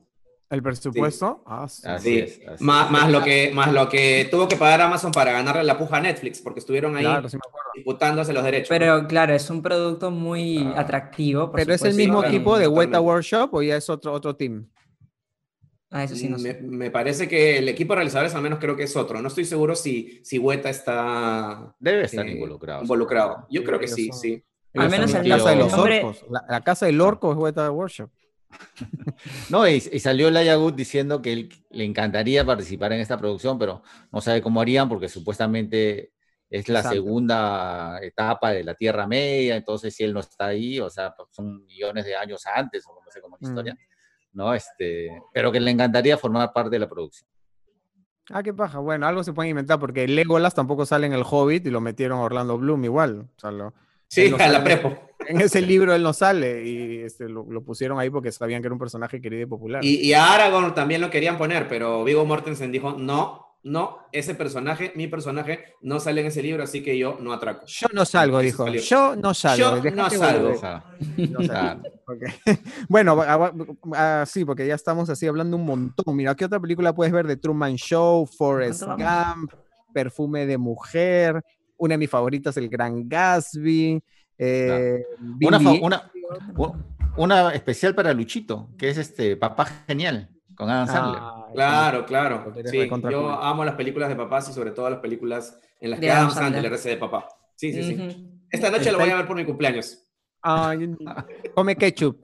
[0.49, 1.43] El presupuesto.
[1.45, 1.83] ah, sí.
[1.87, 2.41] Así Sí, es.
[2.47, 2.91] así más, es.
[2.91, 6.01] más, lo que, más lo que tuvo que pagar Amazon para ganarle la puja a
[6.01, 7.37] Netflix, porque estuvieron ahí Claro, sí
[7.75, 8.69] disputándose los derechos.
[8.69, 10.81] Pero claro, es un producto muy Ah.
[10.81, 11.51] atractivo.
[11.51, 12.99] por Pero es el mismo equipo de Weta.
[12.99, 14.67] Workshop o ya es otro, otro team.
[15.91, 16.59] Ah, eso sí no sé.
[16.61, 19.21] me, me parece que el equipo de realizadores al menos creo que es otro.
[19.21, 22.81] No estoy seguro si, si Weta está Debe estar eh, involucrado.
[22.83, 23.47] involucrado.
[23.49, 24.43] Yo creo que sí, son- sí.
[24.75, 26.25] Al menos el la casa de los orcos.
[26.29, 28.09] La, la casa del orco es Weta Workshop.
[29.49, 33.57] No, y, y salió Laia Good diciendo que él le encantaría participar en esta producción,
[33.59, 33.81] pero
[34.11, 36.13] no sabe cómo harían porque supuestamente
[36.49, 36.95] es la Exacto.
[36.95, 41.29] segunda etapa de la Tierra Media, entonces si él no está ahí, o sea, pues,
[41.31, 43.51] son millones de años antes, o no sé cómo es la Mm.
[43.51, 43.77] historia,
[44.33, 44.53] ¿no?
[44.53, 47.29] Este, pero que le encantaría formar parte de la producción.
[48.31, 48.79] Ah, qué paja.
[48.79, 52.19] Bueno, algo se pueden inventar porque Legolas tampoco sale en el Hobbit y lo metieron
[52.19, 53.27] a Orlando Bloom igual.
[53.35, 53.73] O sea, lo-
[54.07, 55.08] Sí, no a la prepo.
[55.27, 58.67] En ese libro él no sale y este, lo, lo pusieron ahí porque sabían que
[58.67, 59.83] era un personaje querido y popular.
[59.83, 64.35] Y, y a Aragorn también lo querían poner, pero Vigo Mortensen dijo, no, no, ese
[64.35, 67.65] personaje, mi personaje, no sale en ese libro, así que yo no atraco.
[67.67, 68.65] Yo no salgo, dijo.
[68.69, 69.75] Yo no salgo.
[69.75, 70.49] Yo déjate no salgo.
[70.51, 70.83] No salgo.
[71.39, 71.81] claro.
[72.07, 72.23] Ok.
[72.87, 73.53] Bueno, va- va-
[73.95, 76.15] ah, sí, porque ya estamos así hablando un montón.
[76.15, 77.27] Mira, ¿qué otra película puedes ver?
[77.27, 79.51] The Truman Show, Forrest ¿Cuánto Gump,
[79.93, 81.41] Perfume de Mujer,
[81.77, 84.01] una de mis favoritas, El Gran Gatsby.
[84.39, 85.05] Eh,
[85.41, 86.11] Una, Billy- una,
[86.57, 86.73] u-
[87.17, 91.21] una especial para Luchito, que es este Papá Genial, con Adam Sandler.
[91.21, 92.53] Ah, Claro, claro.
[92.55, 93.35] Eres Sí, yo cool.
[93.41, 96.29] amo las películas de papás y sobre todo las películas en las De que Adam
[96.29, 96.53] Sandler.
[96.53, 97.27] Sandler hace de papá.
[97.55, 97.95] Sí, sí, sí.
[97.95, 98.39] Ujú.
[98.51, 100.03] Esta noche lo voy a ver por mi cumpleaños.
[100.41, 100.95] Ay,
[101.55, 102.17] come ketchup.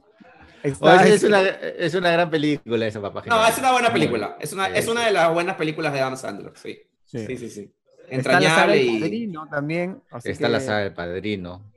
[0.64, 3.40] Está- Oye, es, una, es una gran película esa, Papá Genial.
[3.42, 4.38] No, es una buena película.
[4.40, 6.80] Es una, es una de las buenas películas de Adam Sandler, sí.
[7.06, 7.26] sí.
[7.28, 7.74] Sí, sí, sí.
[8.10, 9.00] Está la saga Entrañable del y...
[9.00, 10.02] Padrino también.
[10.12, 11.72] así Está la que- saga del Padrino.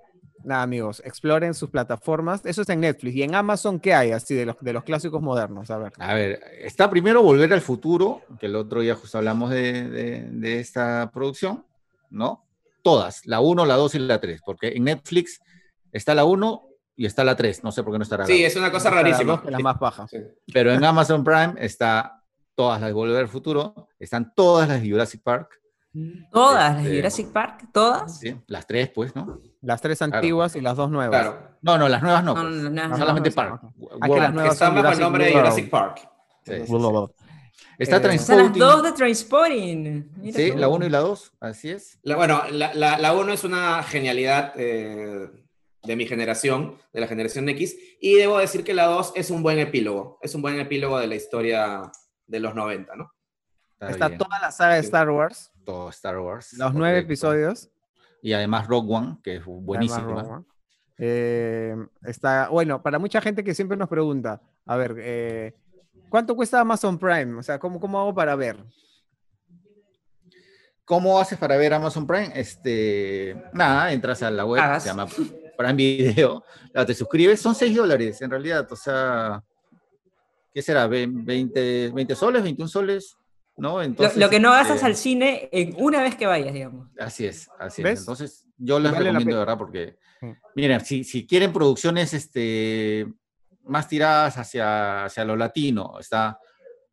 [0.45, 2.45] Nada, amigos, exploren sus plataformas.
[2.47, 3.15] Eso está en Netflix.
[3.17, 5.71] ¿Y en Amazon qué hay así de los, de los clásicos modernos?
[5.71, 5.93] A ver.
[5.99, 10.23] A ver, está primero Volver al Futuro, que el otro día justo hablamos de, de-
[10.31, 11.65] de esta producción,
[12.11, 12.45] ¿no?
[12.83, 15.41] Todas, la 1, la 2 y la 3, porque en Netflix
[15.93, 16.65] está la 1
[16.97, 18.91] y está la 3, no sé por qué no estará la Sí, es una cosa
[18.91, 19.43] rarísima.
[19.49, 20.07] la más baja.
[20.09, 20.19] Sí.
[20.53, 22.23] Pero en Amazon Prime está
[22.55, 25.61] todas las de Volver al Futuro, están todas las de Jurassic Park,
[26.31, 28.19] Todas, las Este- de Jurassic Park, todas.
[28.19, 28.37] ¿sí?
[28.47, 29.41] las tres, pues, ¿no?
[29.63, 31.21] Las tres antiguas y las dos nuevas.
[31.21, 31.57] Claro.
[31.63, 32.55] No, no, las nuevas no, No, pues.
[32.55, 32.97] no, no, no, no.
[32.99, 33.61] solamente no, Park.
[34.01, 35.33] Ah, que las nuevas Están bajo el nombre de.
[35.33, 35.97] Jurassic Park.
[36.45, 36.73] Sí, sí, sí.
[37.79, 40.11] Está Eh, Están las dos de Transporting.
[40.17, 41.99] Mira Sí, la 1 y la 2, así es.
[42.03, 45.29] La- bueno, la, la, la uno es una genialidad eh,
[45.85, 49.43] de mi generación, de la generación X, y debo decir que la 2 es un
[49.43, 51.91] buen epílogo, es un buen epílogo de la historia
[52.27, 53.13] de los 90, ¿no?
[53.81, 55.53] Está toda la saga de Star Wars.
[55.69, 56.55] Todo Star Wars.
[56.55, 57.69] Los nueve episodios.
[58.23, 60.47] Y además Rogue One, que es buenísimo.
[60.97, 65.55] Eh, está, bueno, para mucha gente que siempre nos pregunta, a ver, eh,
[66.09, 67.39] ¿cuánto cuesta Amazon Prime?
[67.39, 68.57] O sea, ¿cómo, ¿cómo hago para ver?
[70.87, 72.33] ¿Cómo haces para ver Amazon Prime?
[72.35, 75.07] Este, nada, entras a la web, se llama
[75.59, 76.43] Prime Video,
[76.87, 79.45] te suscribes, son 6 dólares en realidad, o sea,
[80.51, 80.89] ¿qué será?
[80.89, 83.19] ¿20, 20 soles, 21 soles?
[83.59, 83.83] ¿No?
[83.83, 86.89] Entonces, lo, que no gastas este al cine en una vez que vayas, digamos.
[86.99, 88.01] Así es, así es.
[88.01, 90.31] Entonces, yo les recomiendo de verdad porque, mm.
[90.55, 93.07] miren, si, si quieren producciones este,
[93.65, 96.39] más tiradas hacia, hacia lo latino, está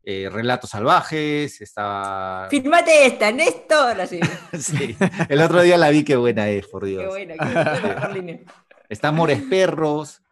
[0.08, 2.46] eh, Relatos Salvajes, está...
[2.48, 4.00] Filmate esta, Néstor.
[4.00, 4.20] Así.
[4.58, 4.96] sí,
[5.28, 7.02] el otro día la vi, qué buena es, por Dios.
[7.02, 8.38] Qué buena, qué buena.
[8.88, 10.22] está Amores Perros,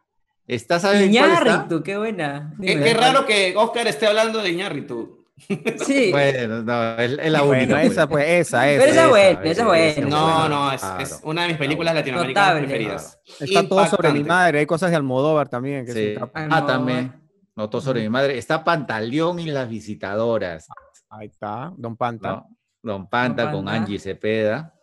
[0.47, 2.55] está, ¿sabes Iñárritu, qué buena.
[2.63, 5.14] qué, raro que Oscar esté hablando de Iñárritu.
[5.85, 6.11] Sí.
[6.11, 7.75] Bueno, no, es, la única.
[7.75, 7.93] Pues.
[7.93, 8.81] esa, pues, esa, esa.
[8.81, 10.09] Pero esa es buena, esa es buena.
[10.09, 13.21] No, no, es, es, una de mis películas latinoamericanas preferidas.
[13.41, 15.85] Está todo sobre mi madre, hay cosas de Almodóvar también.
[15.85, 16.15] Que sí.
[16.35, 17.13] Ah, también.
[17.57, 18.39] Notó sobre mi madre.
[18.39, 20.69] Está Pantaleón y las visitadoras.
[21.09, 22.45] Ahí está, Don Panta.
[22.83, 24.75] Don, Panta con Angie Cepeda.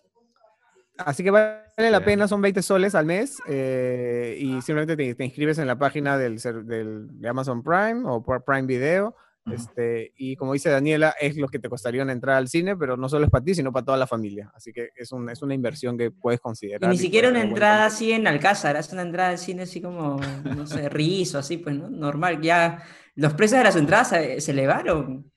[0.98, 5.58] Así que vale la pena, son 20 soles al mes eh, y simplemente te, inscribes
[5.58, 9.16] en la página del, del, de Amazon Prime o por Prime Video
[9.46, 12.96] este, y como dice Daniela, es lo que te costaría una entrada al cine, pero
[12.96, 14.52] no solo es para ti, sino para toda la familia.
[14.56, 16.90] Así que es, un, es una inversión que puedes considerar.
[16.92, 20.20] Y ni siquiera una entrada así en Alcázar, es una entrada al cine así como,
[20.44, 21.90] no sé, rizo, así, pues, ¿no?
[21.90, 22.40] Normal.
[22.42, 22.84] Ya
[23.16, 25.32] los precios de las entradas se, elevaron.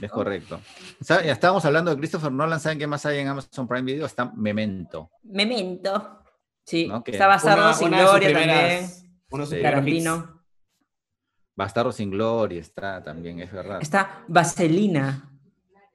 [0.00, 0.60] Es correcto.
[1.00, 4.06] Ya estábamos hablando de Christopher Nolan, ¿saben qué más hay en Amazon Prime Video?
[4.06, 5.10] Está Memento.
[5.22, 6.22] Memento.
[6.64, 8.90] Sí, está basado en Gloria también.
[9.30, 10.37] Unos Tarantino.
[11.58, 13.80] Bastardo sin Gloria está también, es verdad.
[13.82, 15.28] Está Vaselina.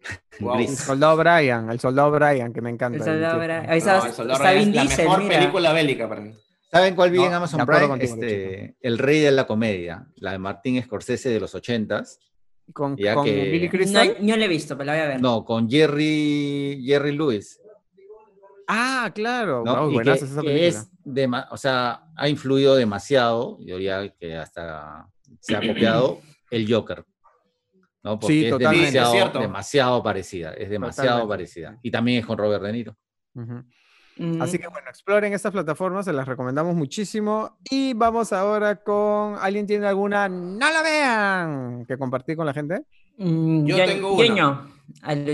[0.59, 2.97] El soldado Brian, el soldado Brian, que me encanta.
[2.97, 3.69] El soldado Brian.
[3.69, 4.01] Ahí está,
[4.53, 6.33] Vin la mejor película bélica para mí.
[6.69, 8.03] ¿Saben cuál vi en Amazon Prime?
[8.03, 12.19] este, el rey de la comedia, la de Martín Scorsese de los ochentas.
[12.73, 14.17] Con, con Billy Crystal.
[14.19, 15.21] No, no la he visto, pero la voy a ver.
[15.21, 17.61] No, con Jerry, Jerry Lewis.
[18.67, 19.63] Ah, claro.
[19.65, 20.01] ¿no?
[20.01, 20.67] esa película.
[20.67, 20.89] Es
[21.51, 25.07] o sea, ha influido demasiado, yo diría que hasta
[25.39, 27.05] se ha copiado el Joker.
[28.03, 28.19] ¿no?
[28.19, 31.79] Porque es demasiado, demasiado, parecida, es demasiado parecida.
[31.81, 32.97] Y también es con Robert De Niro.
[34.39, 37.57] Así que bueno, exploren estas plataformas, se las recomendamos muchísimo.
[37.69, 39.37] Y vamos ahora con.
[39.39, 40.29] ¿Alguien tiene alguna?
[40.29, 41.85] ¡No la vean!
[41.87, 42.83] ¿Que compartir con la gente?
[43.17, 44.69] Mm, yo, tengo una.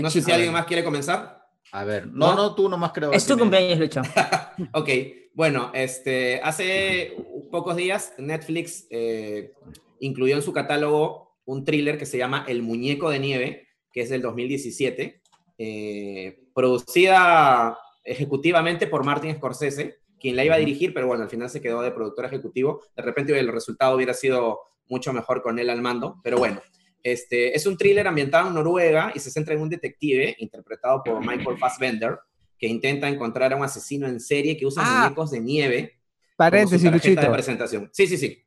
[0.02, 1.40] No sé si alguien más quiere comenzar.
[1.72, 3.12] A ver, no, no, tú nomás creo.
[3.12, 4.02] Es tu cumpleaños, Lucho.
[4.72, 4.88] ok,
[5.34, 7.14] bueno, este, hace
[7.50, 9.52] pocos días Netflix eh,
[10.00, 14.10] incluyó en su catálogo un thriller que se llama El Muñeco de Nieve, que es
[14.10, 15.22] del 2017,
[15.58, 21.48] eh, producida ejecutivamente por Martin Scorsese, quien la iba a dirigir, pero bueno, al final
[21.48, 22.82] se quedó de productor ejecutivo.
[22.94, 26.60] De repente el resultado hubiera sido mucho mejor con él al mando, pero bueno.
[27.02, 31.20] Este, es un thriller ambientado en Noruega y se centra en un detective interpretado por
[31.20, 32.18] Michael Fassbender
[32.58, 35.02] que intenta encontrar a un asesino en serie que usa ah.
[35.04, 35.98] muñecos de nieve.
[36.36, 37.22] Paréntesis, Luchito.
[37.22, 37.88] de presentación.
[37.92, 38.44] Sí, sí, sí.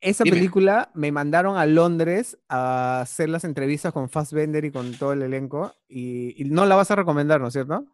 [0.00, 5.12] Esa película me mandaron a Londres a hacer las entrevistas con Fassbender y con todo
[5.12, 5.74] el elenco.
[5.88, 7.84] Y, no la vas a recomendar, ¿no es cierto?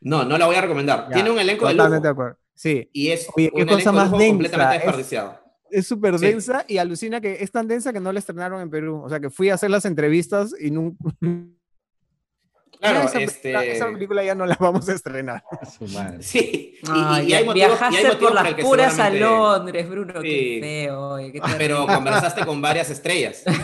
[0.00, 1.08] No, no la voy a recomendar.
[1.10, 2.00] Tiene un elenco de lujo.
[2.00, 2.38] De acuerdo.
[2.54, 2.88] Sí.
[2.92, 4.26] Y es Oye, un cosa más densa.
[4.28, 5.40] completamente desperdiciado.
[5.70, 9.02] Es súper densa y alucina que es tan densa que no la estrenaron en Perú.
[9.04, 10.96] O sea, que fui a hacer las entrevistas y nunca
[12.80, 13.72] Claro, esa, este...
[13.72, 15.42] esa, película ya no la vamos a estrenar.
[16.20, 21.16] Sí, y, hay motivos, viajaste por las puras a Londres, Bruno, qué feo.
[21.58, 23.44] Pero conversaste con varias estrellas.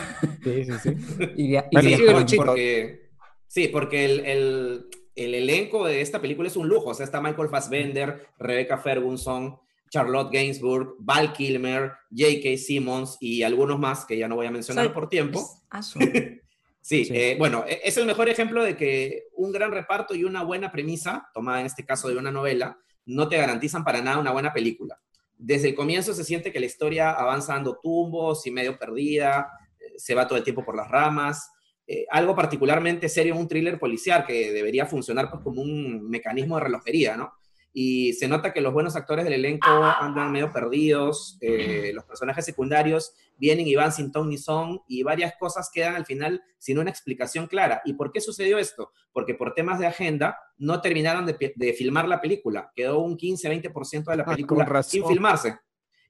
[0.42, 0.96] Sí, sí, sí.
[1.36, 3.10] y, porque,
[3.46, 6.88] sí, porque el, el, el, elenco de esta película es un lujo.
[6.88, 9.58] O sea, está Michael Fassbender, Rebecca Ferguson,
[9.90, 12.56] Charlotte Gainsbourg, Val Kilmer, J.K.
[12.56, 15.46] Simmons y algunos más que ya no voy a mencionar por tiempo.
[16.80, 20.42] Sí, eh, bueno, e, es el mejor ejemplo de que un gran reparto y una
[20.42, 24.32] buena premisa, tomada en este caso de una novela, no te garantizan para nada una
[24.32, 25.00] buena película.
[25.36, 29.94] Desde el comienzo se siente que la historia avanza dando tumbos y medio perdida, eh,
[29.96, 31.50] se va todo el tiempo por las ramas.
[31.86, 36.56] Eh, algo particularmente serio en un thriller policial que debería funcionar pues, como un mecanismo
[36.56, 37.32] de relojería, ¿no?
[37.72, 42.44] Y se nota que los buenos actores del elenco andan medio perdidos, eh, los personajes
[42.44, 46.78] secundarios vienen y van sin ton ni son, y varias cosas quedan al final sin
[46.78, 47.80] una explicación clara.
[47.84, 48.92] ¿Y por qué sucedió esto?
[49.12, 54.16] Porque por temas de agenda no terminaron de, filmar la película, quedó un 15-20% de
[54.16, 55.58] la ah, película sin filmarse.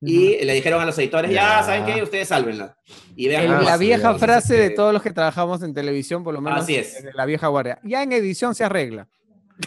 [0.03, 2.03] Y le dijeron a los editores, ya, ¿saben qué?
[2.03, 2.75] Ustedes sálvenla.
[3.15, 6.63] Y vean la vieja frase de todos los que trabajamos en televisión, por lo menos.
[6.63, 7.05] Así es.
[7.15, 7.79] la vieja guardia.
[7.85, 9.09] Ya en edición se arregla.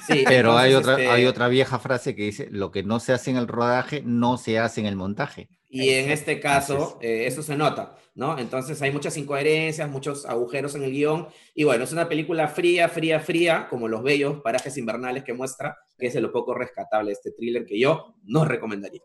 [0.07, 3.13] Sí, pero hay, otra, hay este otra vieja frase que dice, lo que no se
[3.13, 5.49] hace en el rodaje, no se hace en el montaje.
[5.69, 8.37] Y en este caso, eh, eso se nota, ¿no?
[8.37, 11.27] Entonces hay muchas incoherencias, muchos agujeros en el guion.
[11.55, 15.75] Y bueno, es una película fría, fría, fría, como los bellos parajes invernales que muestra,
[15.97, 19.01] que es de lo poco rescatable este thriller que yo no recomendaría.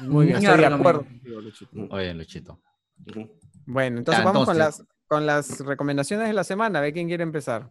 [0.00, 1.06] Muy bien, estoy de acuerdo.
[1.90, 2.60] Oye, Luchito.
[3.66, 6.78] Bueno, entonces vamos Con, las, con las recomendaciones de la semana.
[6.78, 7.70] A ver quién quiere empezar.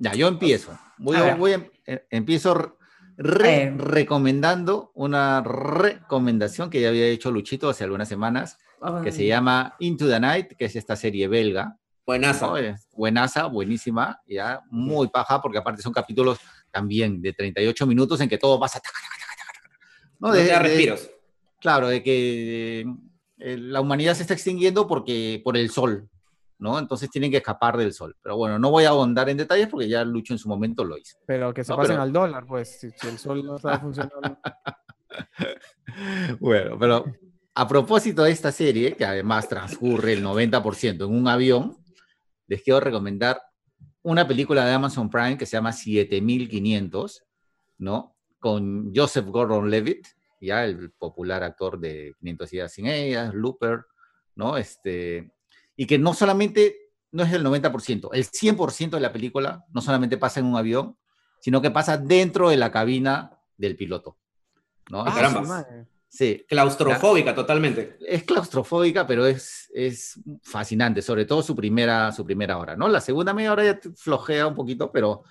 [0.00, 0.76] Ya, yo empiezo.
[1.02, 2.78] Voy, voy em, eh, empiezo
[3.18, 3.78] em.
[3.78, 8.58] recomendando una recomendación que ya había hecho Luchito hace algunas semanas,
[9.04, 11.78] que se llama Into the Night, que es esta serie belga.
[12.04, 12.52] Buenaza.
[12.94, 16.38] Buenaza, buenísima, ya muy paja, porque aparte son capítulos
[16.70, 18.80] también de 38 minutos en que todo pasa.
[20.18, 20.32] ¿no?
[20.32, 21.10] De, respiros.
[21.60, 22.86] claro, de que
[23.38, 26.08] eh, la humanidad se está extinguiendo porque, por el sol,
[26.62, 26.78] ¿no?
[26.78, 28.16] Entonces tienen que escapar del sol.
[28.22, 30.96] Pero bueno, no voy a ahondar en detalles porque ya Lucho en su momento lo
[30.96, 31.18] hizo.
[31.26, 34.38] Pero que se pasen al dólar, pues, si, el sol no está funcionando.
[36.40, 37.04] bueno, pero
[37.52, 41.76] a propósito de esta serie, que además transcurre el 90% en un avión,
[42.46, 43.42] les quiero recomendar
[44.02, 47.24] una película de Amazon Prime que se llama 7500,
[47.78, 48.16] ¿no?
[48.38, 50.06] Con Joseph Gordon-Levitt,
[50.40, 53.84] ya el popular actor de 500 días sin ellas, Looper,
[54.36, 54.56] ¿no?
[54.56, 55.32] Este,
[55.82, 60.16] y que no solamente no es el 90%, el 100% de la película no solamente
[60.16, 60.96] pasa en un avión,
[61.40, 64.16] sino que pasa dentro de la cabina del piloto.
[64.90, 65.00] ¿no?
[65.00, 65.66] Ah, caramba.
[66.08, 66.46] Sí.
[66.48, 67.96] Claustrofóbica totalmente.
[68.06, 72.86] Es claustrofóbica, pero es, es fascinante, sobre todo su primera, su primera hora, ¿no?
[72.86, 75.24] La segunda media hora ya flojea un poquito, pero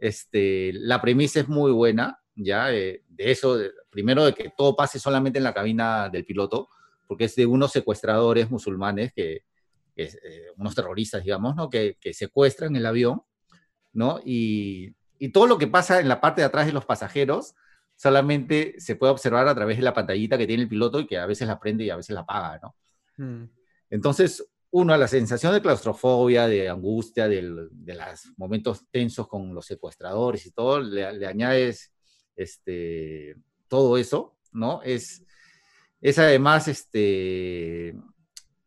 [0.00, 3.58] este, la premisa es muy buena, ya, eh, de eso,
[3.90, 6.68] primero de que todo pase solamente en la cabina del piloto,
[7.08, 9.47] porque es de unos secuestradores musulmanes que,
[10.04, 11.68] eh, unos terroristas, digamos, ¿no?
[11.68, 13.22] Que, que, secuestran el avión,
[13.92, 14.20] ¿no?
[14.24, 17.54] Y, y, todo lo que pasa en la parte de atrás de los pasajeros
[17.96, 21.18] solamente se puede observar a través de la pantallita que tiene el piloto y que
[21.18, 22.76] a veces la prende y a veces la apaga, ¿no?
[23.16, 23.50] Mm.
[23.90, 27.70] Entonces, uno, la sensación de claustrofobia, de angustia, de los
[28.36, 31.92] momentos tensos con los secuestradores y todo, le, le añades
[32.36, 33.34] este,
[33.66, 34.82] todo eso, ¿no?
[34.82, 35.24] Es,
[36.00, 37.96] es además este,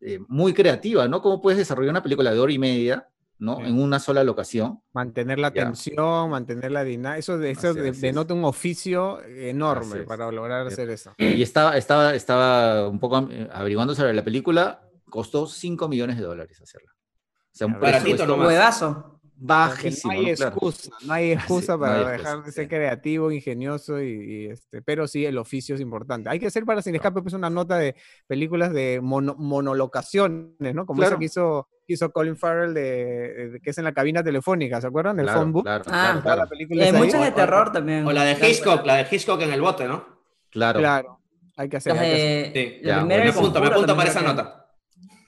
[0.04, 1.22] eh, muy creativa, ¿no?
[1.22, 3.60] ¿Cómo puedes desarrollar una película de hora y media, ¿no?
[3.64, 4.82] En una sola locación.
[4.92, 10.90] Mantener la tensión, mantener la dinámica, eso, eso denota un oficio enorme para lograr hacer
[10.90, 11.14] eso.
[11.18, 16.24] Y estaba, estaba, estaba un poco eh, averiguando sobre la película, costó 5 millones de
[16.24, 16.90] dólares hacerla.
[16.90, 19.11] O sea, un Baratito nomás
[19.42, 20.12] bajísimo.
[20.12, 25.06] No hay excusa, no hay excusa para dejar de ser creativo, ingenioso y, este, pero
[25.06, 26.30] sí el oficio es importante.
[26.30, 30.86] Hay que hacer para Sin Escape pues una nota de películas de monolocaciones, ¿no?
[30.86, 34.86] Como esa que hizo, hizo Colin Farrell de, que es en la cabina telefónica, ¿se
[34.86, 35.18] acuerdan?
[35.18, 35.64] El phone book.
[35.64, 36.48] Claro, ah,
[36.80, 38.06] hay muchas de terror también.
[38.06, 40.04] O la de Hitchcock, la de Hitchcock en el bote, ¿no?
[40.50, 40.78] Claro.
[40.78, 41.18] Claro.
[41.56, 41.92] Hay que hacer.
[41.92, 42.80] Sí.
[42.82, 44.58] me apunto, me apunto para esa nota.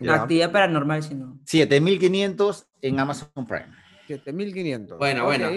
[0.06, 1.40] Actividad paranormal, si no.
[1.46, 3.83] 7500 en Amazon Prime.
[4.06, 4.98] 7500.
[4.98, 5.50] Bueno, bueno.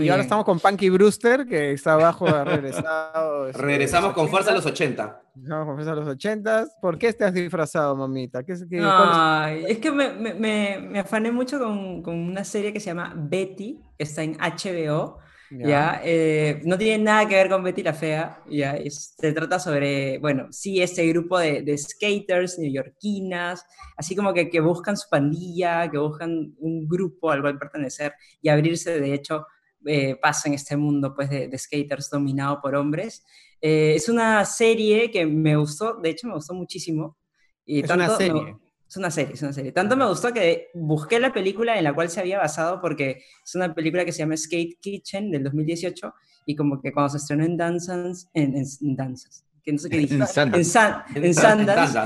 [0.00, 3.28] y ahora estamos con Punky Brewster, que está abajo, ha regresado.
[3.48, 5.22] Este, Regresamos con fuerza a los 80.
[5.34, 6.66] Vamos con fuerza a los 80.
[6.82, 8.42] ¿Por qué estás disfrazado, mamita?
[8.42, 9.78] ¿Qué, qué, Ay, es?
[9.78, 14.04] que me, me, me, afané mucho con, con, una serie que se llama Betty, que
[14.04, 15.18] está en HBO.
[15.50, 16.00] ¿Ya?
[16.04, 18.76] Eh, no tiene nada que ver con Betty la Fea, ¿ya?
[18.90, 23.64] se trata sobre, bueno, sí, ese grupo de, de skaters neoyorquinas,
[23.96, 28.48] así como que, que, buscan su pandilla, que buscan un grupo al cual pertenecer y
[28.48, 29.46] abrirse, de hecho,
[29.86, 33.24] eh, pasa en este mundo pues, de, skaters dominado por hombres.
[33.60, 37.16] Eh, es una serie que me gustó, de hecho me gustó muchísimo.
[37.64, 38.56] Y es una serie.
[38.88, 39.70] Es una serie, es una serie.
[39.70, 43.54] Tanto me gustó que busqué la película en la cual se había basado porque es
[43.54, 46.14] una película que se llama Skate Kitchen del 2018
[46.46, 49.98] y como que cuando se estrenó en Danzans, en, en, Danzas, que no sé qué
[49.98, 50.14] dije.
[50.14, 50.78] En Sundance.
[51.14, 51.98] En, en Sundance.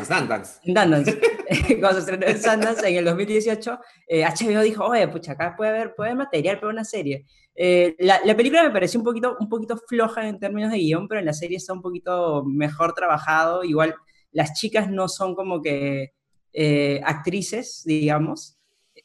[0.64, 1.20] En Sundance.
[1.80, 3.78] cuando se estrenó en Sundance en el 2018,
[4.08, 7.26] eh, HBO dijo, oye, pucha, acá puede haber, puede haber material para una serie.
[7.54, 11.06] Eh, la, la, película me pareció un poquito, un poquito floja en términos de guion,
[11.06, 13.62] pero en la serie está un poquito mejor trabajado.
[13.62, 13.94] Igual
[14.32, 16.14] las chicas no son como que
[16.52, 18.58] eh, actrices, digamos.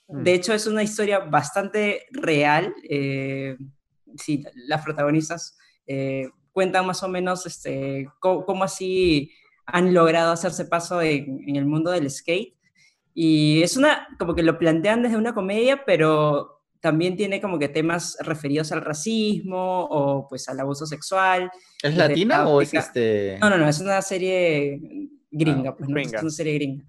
[0.08, 0.24] Mm.
[0.24, 2.74] De hecho, es una historia bastante real.
[2.90, 3.58] Eh,
[4.16, 9.32] sí, las protagonistas, eh, cuentan más o menos este, cómo, así
[9.66, 12.56] han logrado hacerse paso en, en, el mundo del skate.
[13.14, 17.70] Y es una, como que lo plantean desde una comedia, pero también tiene como que
[17.70, 21.52] temas referidos al racismo o pues al abuso sexual.
[21.82, 23.38] ¿Es latina o es este...?
[23.42, 24.80] No, no, no, es una serie
[25.32, 26.86] gringa, ah, pues no es una serie gringa.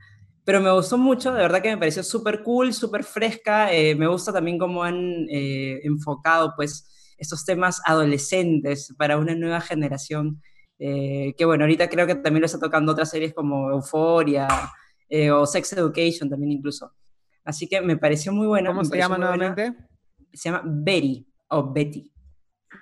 [0.49, 3.71] Pero me gustó mucho, de verdad que me pareció súper cool, súper fresca.
[3.71, 9.61] Eh, me gusta también cómo han eh, enfocado pues estos temas adolescentes para una nueva
[9.61, 10.41] generación.
[10.79, 14.49] Eh, que bueno, ahorita creo que también lo está tocando otras series como Euphoria
[15.35, 16.95] o Sex Education también incluso.
[17.45, 18.71] Así que me pareció muy bueno.
[18.71, 19.75] ¿Cómo se llama nuevamente?
[20.33, 22.11] Se llama Betty o Betty.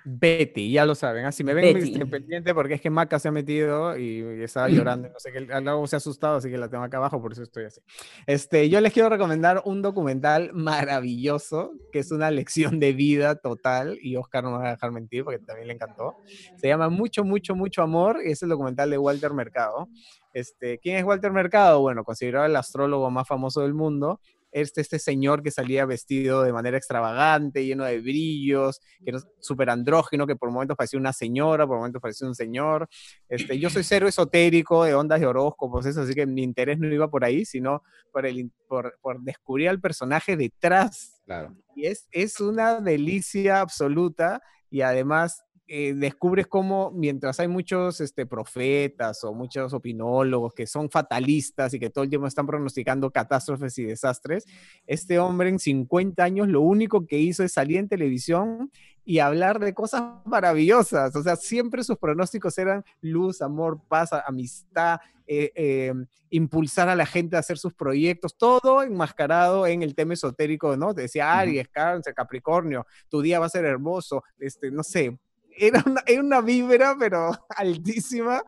[0.03, 1.25] Betty, ya lo saben.
[1.25, 5.09] Así me ven este, pendiente porque es que Maca se ha metido y, estaba llorando.
[5.09, 7.43] No sé qué, luego se ha asustado, así que la tengo acá abajo, por eso
[7.43, 7.81] estoy así.
[8.25, 13.97] Este, yo les quiero recomendar un documental maravilloso que es una lección de vida total
[14.01, 16.15] y Oscar no me va a dejar mentir porque también le encantó.
[16.57, 19.89] Se llama Mucho, mucho, mucho amor y es el documental de Walter Mercado.
[20.33, 21.81] Este, ¿Quién es Walter Mercado?
[21.81, 24.19] Bueno, considerado el astrólogo más famoso del mundo
[24.61, 29.69] este, este señor que salía vestido de manera extravagante, lleno de brillos, que era súper
[29.69, 32.87] andrógeno, que por momentos parecía una señora, por momentos parecía un señor.
[33.29, 36.91] Este, yo soy cero esotérico de ondas de horóscopos, eso, así que mi interés no
[36.91, 41.21] iba por ahí, sino por, el, por, por descubrir al personaje detrás.
[41.25, 41.55] Claro.
[41.75, 48.25] Y es, es una delicia absoluta y además eh, descubres cómo mientras hay muchos este,
[48.25, 53.77] profetas o muchos opinólogos que son fatalistas y que todo el tiempo están pronosticando catástrofes
[53.77, 54.45] y desastres,
[54.85, 58.71] este hombre en 50 años lo único que hizo es salir en televisión
[59.03, 61.15] y hablar de cosas maravillosas.
[61.15, 65.93] O sea, siempre sus pronósticos eran luz, amor, paz, amistad, eh, eh,
[66.29, 70.93] impulsar a la gente a hacer sus proyectos, todo enmascarado en el tema esotérico, ¿no?
[70.93, 75.17] Decía Aries, Cáncer, Capricornio, tu día va a ser hermoso, este, no sé,
[75.57, 78.43] era una, era una vibra, pero altísima,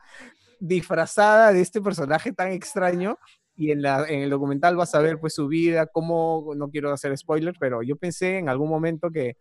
[0.59, 3.17] disfrazada de este personaje tan extraño.
[3.55, 6.93] Y en, la, en el documental vas a ver pues su vida, cómo, no quiero
[6.93, 9.35] hacer spoilers, pero yo pensé en algún momento que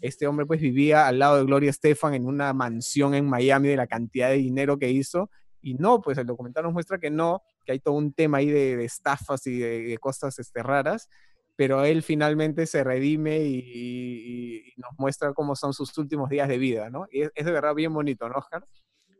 [0.00, 3.76] este hombre pues vivía al lado de Gloria Estefan en una mansión en Miami de
[3.76, 5.28] la cantidad de dinero que hizo.
[5.60, 8.50] Y no, pues el documental nos muestra que no, que hay todo un tema ahí
[8.50, 11.08] de, estafas y de, cosas este, raras
[11.56, 16.90] pero él finalmente se redime y, nos muestra cómo son sus últimos días de vida,
[16.90, 17.06] ¿no?
[17.10, 18.66] Y es, de verdad bien bonito, ¿no, Oscar?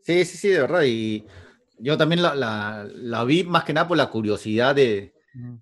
[0.02, 0.82] Sí, sí, sí, de verdad.
[0.84, 1.24] Y
[1.78, 5.14] yo también la, vi más que nada por la curiosidad de,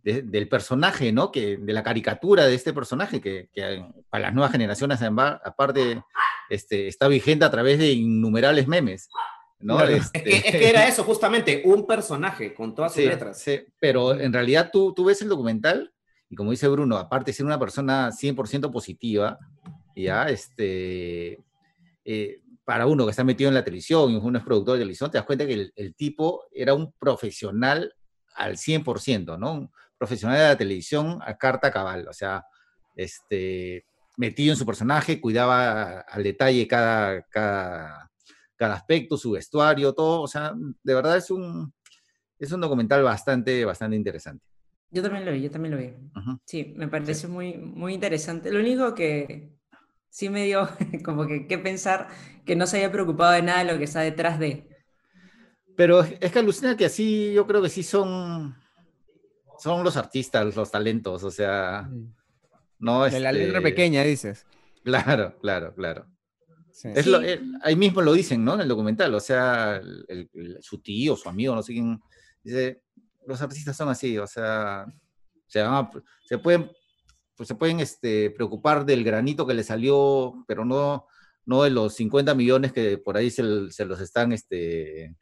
[0.02, 1.30] del personaje, ¿no?
[1.30, 3.50] Que, de la caricatura de este personaje, que,
[4.08, 6.02] para las nuevas generaciones, aparte,
[6.48, 9.08] este, está vigente a través de innumerables memes.
[9.60, 9.80] ¿no?
[9.84, 13.38] Este es, que, era eso, justamente, un personaje con todas sus letras.
[13.38, 15.92] Sí, pero en realidad tú, tú ves el documental
[16.32, 19.38] y como dice Bruno, aparte de ser una persona 100% positiva,
[19.94, 21.38] ya, este,
[22.06, 25.10] eh, para uno que está metido en la televisión y uno es productor de televisión,
[25.10, 27.94] te das cuenta que el, tipo era un profesional
[28.34, 29.52] al 100%, ¿no?
[29.52, 32.46] Un profesional de la televisión a carta cabal, o sea,
[32.96, 33.84] este,
[34.16, 38.10] metido en su personaje, cuidaba al detalle cada, cada,
[38.56, 41.74] cada aspecto, su vestuario, todo, o sea, de verdad es un,
[42.38, 44.51] es un documental bastante, bastante interesante.
[44.92, 45.94] Yo también lo vi, yo también lo vi.
[46.44, 48.52] Sí, me pareció muy, muy interesante.
[48.52, 49.56] Lo único que
[50.10, 50.68] sí me dio
[51.04, 52.08] como que qué pensar
[52.44, 54.68] que no se haya preocupado de nada de lo que está detrás de.
[55.76, 58.54] Pero es que alucina que así, yo creo que sí son,
[59.58, 61.88] son los artistas, los talentos, o sea,
[62.78, 64.44] no De la letra este pequeña, dices.
[64.84, 66.06] Claro, claro, claro.
[66.84, 68.54] Es Lo, eh, ahí mismo lo dicen, ¿no?
[68.54, 69.80] En el documental, o sea,
[70.60, 72.00] su tío, su amigo, no sé quién,
[72.42, 72.82] dice,
[73.26, 74.86] los artistas son así, o sea,
[75.46, 75.64] se,
[76.24, 76.70] se pueden,
[77.36, 81.06] pues se pueden este, preocupar del granito que le salió, pero no,
[81.44, 85.14] no de los 50 millones que por ahí se, los están este,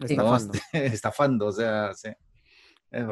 [0.00, 0.58] estafando.
[0.72, 2.10] estafando, o sea, sí.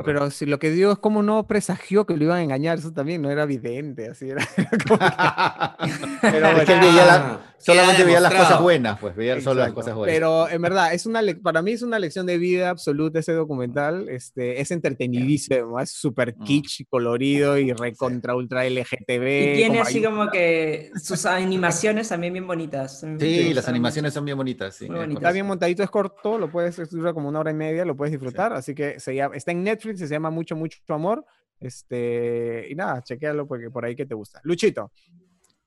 [0.05, 2.92] Pero si lo que digo es como no presagió que lo iban a engañar, eso
[2.92, 4.47] también no era evidente, así era.
[6.22, 10.15] Pero es que veía solamente veía las cosas buenas, pues veía solo las cosas buenas.
[10.15, 14.09] Pero en verdad, es una para mí es una lección de vida absoluta ese documental,
[14.09, 16.45] este, es entretenidísimo, es súper mm.
[16.45, 19.53] kitsch, colorido y recontra ultra LGTB.
[19.53, 23.05] Y tiene así como que sus animaciones también bien bonitas.
[23.19, 24.89] Sí, las animaciones son bien bonitas, sí.
[25.11, 28.12] Está bien montadito, es corto, lo puedes, dura como una hora y media, lo puedes
[28.12, 31.25] disfrutar, así que se llama, está en Netflix, se llama Mucho, Mucho Amor.
[31.61, 34.41] Este, y nada, chequealo porque por ahí que te gusta.
[34.45, 34.93] Luchito.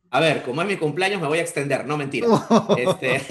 [0.09, 2.27] A ver, como es mi cumpleaños, me voy a extender, no mentira.
[2.77, 3.21] este,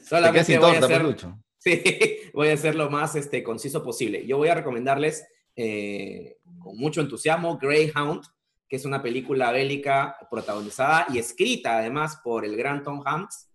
[0.04, 1.16] solamente voy a, hacer,
[1.58, 1.82] sí,
[2.34, 4.26] voy a hacer lo más este, conciso posible.
[4.26, 8.22] Yo voy a recomendarles eh, con mucho entusiasmo Greyhound,
[8.68, 13.50] que es una película bélica protagonizada y escrita además por el gran Tom Hanks.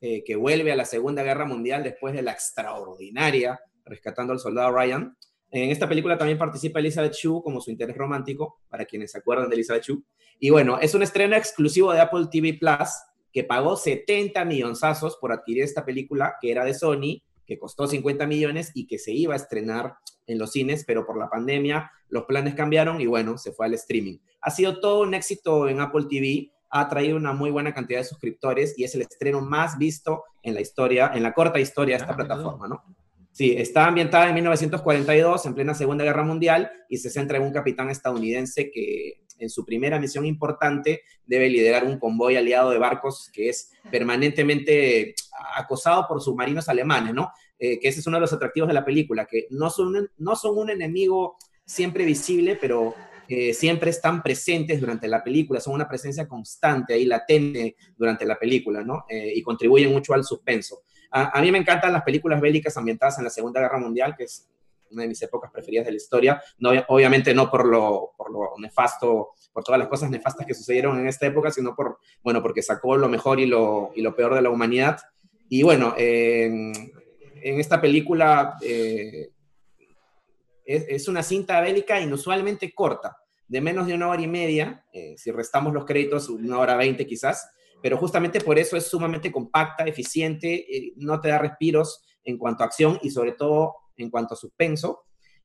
[0.00, 4.72] eh, que vuelve a la Segunda Guerra Mundial después de la extraordinaria Rescatando al Soldado
[4.72, 5.16] Ryan.
[5.54, 9.48] En esta película también participa Elizabeth Shue como su interés romántico, para quienes se acuerdan
[9.48, 10.02] de Elizabeth Shue.
[10.40, 12.88] Y bueno, es un estreno exclusivo de Apple TV Plus,
[13.32, 18.26] que pagó 70 millonzazos por adquirir esta película, que era de Sony, que costó 50
[18.26, 19.94] millones y que se iba a estrenar
[20.26, 23.74] en los cines, pero por la pandemia los planes cambiaron y bueno, se fue al
[23.74, 24.18] streaming.
[24.40, 28.04] Ha sido todo un éxito en Apple TV, ha traído una muy buena cantidad de
[28.04, 32.02] suscriptores y es el estreno más visto en la historia, en la corta historia de
[32.02, 32.82] esta ah, plataforma, ¿no?
[33.34, 37.52] Sí, está ambientada en 1942, en plena Segunda Guerra Mundial, y se centra en un
[37.52, 43.28] capitán estadounidense que en su primera misión importante debe liderar un convoy aliado de barcos
[43.32, 45.16] que es permanentemente
[45.56, 47.32] acosado por submarinos alemanes, ¿no?
[47.58, 50.36] Eh, que ese es uno de los atractivos de la película, que no son, no
[50.36, 52.94] son un enemigo siempre visible, pero
[53.26, 58.38] eh, siempre están presentes durante la película, son una presencia constante ahí, latente durante la
[58.38, 59.06] película, ¿no?
[59.08, 60.82] Eh, y contribuyen mucho al suspenso.
[61.16, 64.50] A, mí me encantan las películas bélicas ambientadas en la Segunda Guerra Mundial, que es
[64.90, 66.42] una de mis épocas preferidas de la historia.
[66.58, 68.14] No, obviamente no por lo,
[68.58, 72.62] nefasto, por todas las cosas nefastas que sucedieron en esta época, sino por, bueno, porque
[72.62, 74.98] sacó lo mejor y lo, y lo peor de la humanidad.
[75.48, 79.30] Y bueno, en esta película eh,
[80.64, 85.14] es, es, una cinta bélica inusualmente corta, de menos de una hora y media, eh,
[85.16, 87.53] si restamos los créditos, una hora veinte quizás,
[87.84, 92.62] pero justamente por eso es sumamente compacta, eficiente, eh, no te da respiros en cuanto
[92.62, 95.02] a acción y sobre todo en cuanto a suspenso.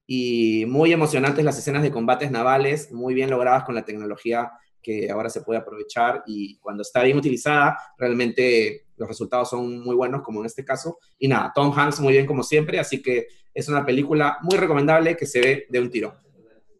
[0.07, 5.11] Y muy emocionantes las escenas de combates navales, muy bien logradas con la tecnología que
[5.11, 10.21] ahora se puede aprovechar y cuando está bien utilizada, realmente los resultados son muy buenos,
[10.21, 10.97] como en este caso.
[11.17, 15.17] Y nada, Tom Hanks muy bien como siempre, así que es una película muy recomendable
[15.17, 16.15] que se ve de un tiro.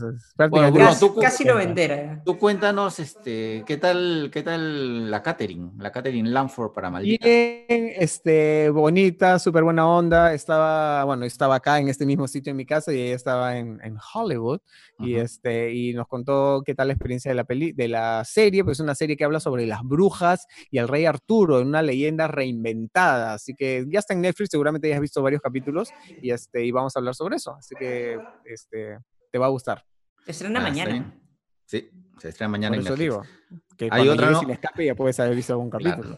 [0.48, 2.22] bueno, casi, tú, casi noventera.
[2.24, 5.74] Tú cuéntanos, este, ¿qué tal, qué tal la catering?
[5.78, 7.24] La catering Lanford para Maldita.
[7.24, 10.34] Bien, este, bonita, súper buena onda.
[10.34, 13.80] Estaba, bueno, estaba acá en este mismo sitio en mi casa y ella estaba en,
[13.82, 14.60] en Hollywood
[14.98, 18.64] y, este, y nos contó qué tal la experiencia de la, peli, de la serie,
[18.64, 21.82] pues es una serie que habla sobre las brujas y el rey Arturo, en una
[21.82, 25.90] leyenda reinventada, así que ya está en Netflix, seguramente ya has visto varios capítulos
[26.22, 28.98] y, este, y vamos a hablar sobre eso, así que este,
[29.30, 29.84] te va a gustar.
[30.24, 31.20] Se estrena ah, mañana.
[31.66, 31.88] Sí,
[32.18, 32.76] se estrena mañana.
[32.76, 33.22] Por eso digo,
[33.76, 34.40] que Hay otra, no?
[34.40, 36.16] sin escape ya puedes haber visto algún capítulo.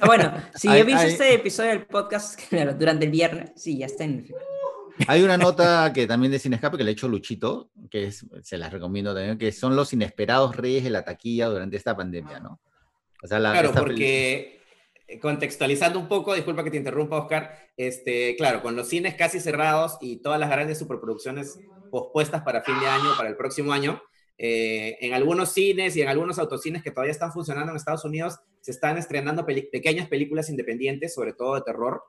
[0.00, 2.40] Ah, bueno, si yo visto este episodio del podcast
[2.78, 4.38] durante el viernes, sí, ya está en Netflix.
[5.06, 8.58] Hay una nota que también de Sin Escape que le ha hecho Luchito, que se
[8.58, 12.60] las recomiendo también, que son los inesperados reyes de la taquilla durante esta pandemia, ¿no?
[13.20, 14.60] claro, porque
[15.06, 19.40] eh, contextualizando un poco, disculpa que te interrumpa, Oscar, este, claro, con los cines casi
[19.40, 21.58] cerrados y todas las grandes superproducciones
[21.90, 24.02] pospuestas para fin de año, para el próximo año,
[24.36, 28.38] eh, en algunos cines y en algunos autocines que todavía están funcionando en Estados Unidos,
[28.60, 32.02] se están estrenando pequeñas películas independientes, sobre todo de terror,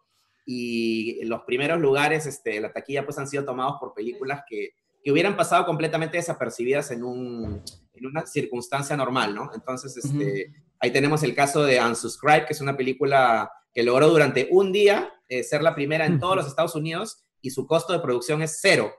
[0.51, 4.71] y los primeros lugares, este, la taquilla, pues han sido tomados por películas que,
[5.03, 7.61] que hubieran pasado completamente desapercibidas en, un,
[7.93, 9.51] en una circunstancia normal, ¿no?
[9.53, 14.47] Entonces, este, ahí tenemos el caso de Unsubscribe, que es una película que logró durante
[14.49, 17.99] un día eh, ser la primera en todos los Estados Unidos y su costo de
[17.99, 18.91] producción es cero.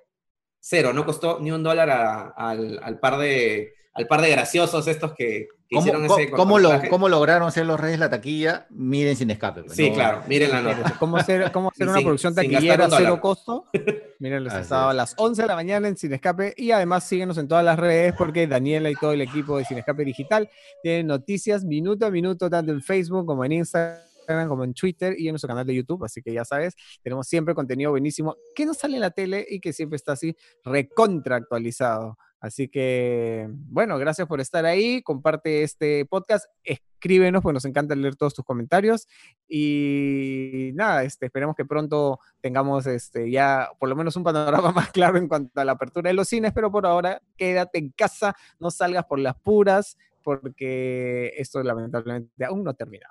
[0.60, 1.90] Cero, no costó ni un dólar
[2.36, 6.58] al, al, par de, al par de graciosos estos que, ¿Cómo,
[6.88, 8.66] ¿Cómo, lograron ser los reyes de la taquilla?
[8.70, 9.62] Miren sin escape.
[9.62, 10.96] Pues, sí, claro, miren la nota.
[10.98, 13.66] ¿Cómo hacer, cómo hacer una producción taquillera a cero costo?
[14.18, 17.38] Miren, les estaba a las 11 de la mañana en Sin Escape y además síguenos
[17.38, 20.50] en todas las redes porque Daniela y todo el equipo de Sin Escape Digital
[20.82, 25.28] tienen noticias minuto a minuto, tanto en Facebook como en Instagram como en Twitter y
[25.28, 28.74] en nuestro canal de YouTube, así que ya sabes, tenemos siempre contenido buenísimo que no
[28.74, 32.16] sale en la tele y que siempre está así recontra actualizado.
[32.40, 35.02] Así que, bueno, gracias por estar ahí.
[35.02, 36.46] Comparte este podcast.
[36.64, 39.06] Escríbenos, pues nos encanta leer todos tus comentarios.
[39.46, 44.90] Y nada, este, esperemos que pronto tengamos este, ya por lo menos un panorama más
[44.90, 48.34] claro en cuanto a la apertura de los cines, pero por ahora quédate en casa,
[48.58, 53.08] no salgas por las puras, porque esto lamentablemente aún no termina.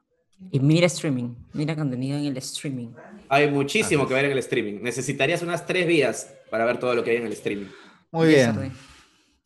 [0.52, 2.90] Y mira streaming, mira contenido en el streaming.
[3.28, 4.82] Hay muchísimo que ver en el streaming.
[4.82, 7.68] Necesitarías unas tres vías para ver todo lo que hay en el streaming.
[8.12, 8.72] Muy bien,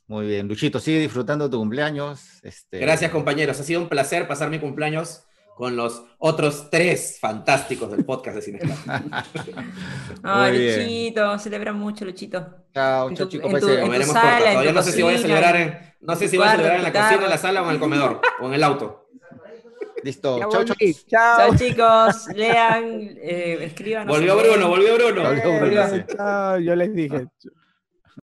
[0.08, 0.48] muy bien.
[0.48, 2.40] Luchito, sigue disfrutando tu cumpleaños.
[2.44, 3.60] Este, Gracias, compañeros.
[3.60, 5.26] Ha sido un placer pasar mi cumpleaños
[5.56, 9.04] con los otros tres fantásticos del podcast de Cinestar.
[10.24, 10.80] Ay, bien.
[10.80, 12.46] Luchito, celebra mucho, Luchito.
[12.74, 13.46] Chao, En chao, tu- chicos.
[13.54, 15.18] en tu- pues, en tu Comeremos sala, en Todavía tu no sé si voy a
[15.20, 17.00] celebrar en, no sé en si tu voy a cuarto, celebrar en la en tu
[17.00, 19.00] cocina, en la sala o en el comedor o en el auto.
[20.04, 20.76] Listo, chao, chao.
[21.08, 21.56] Chao.
[21.56, 22.28] Chicos.
[22.36, 22.84] Lean,
[23.22, 24.06] eh, escriban.
[24.08, 25.24] Volvió Bruno, volvió Bruno.
[25.24, 26.02] Volvió Bruno, sí.
[26.18, 27.28] chao, yo les dije.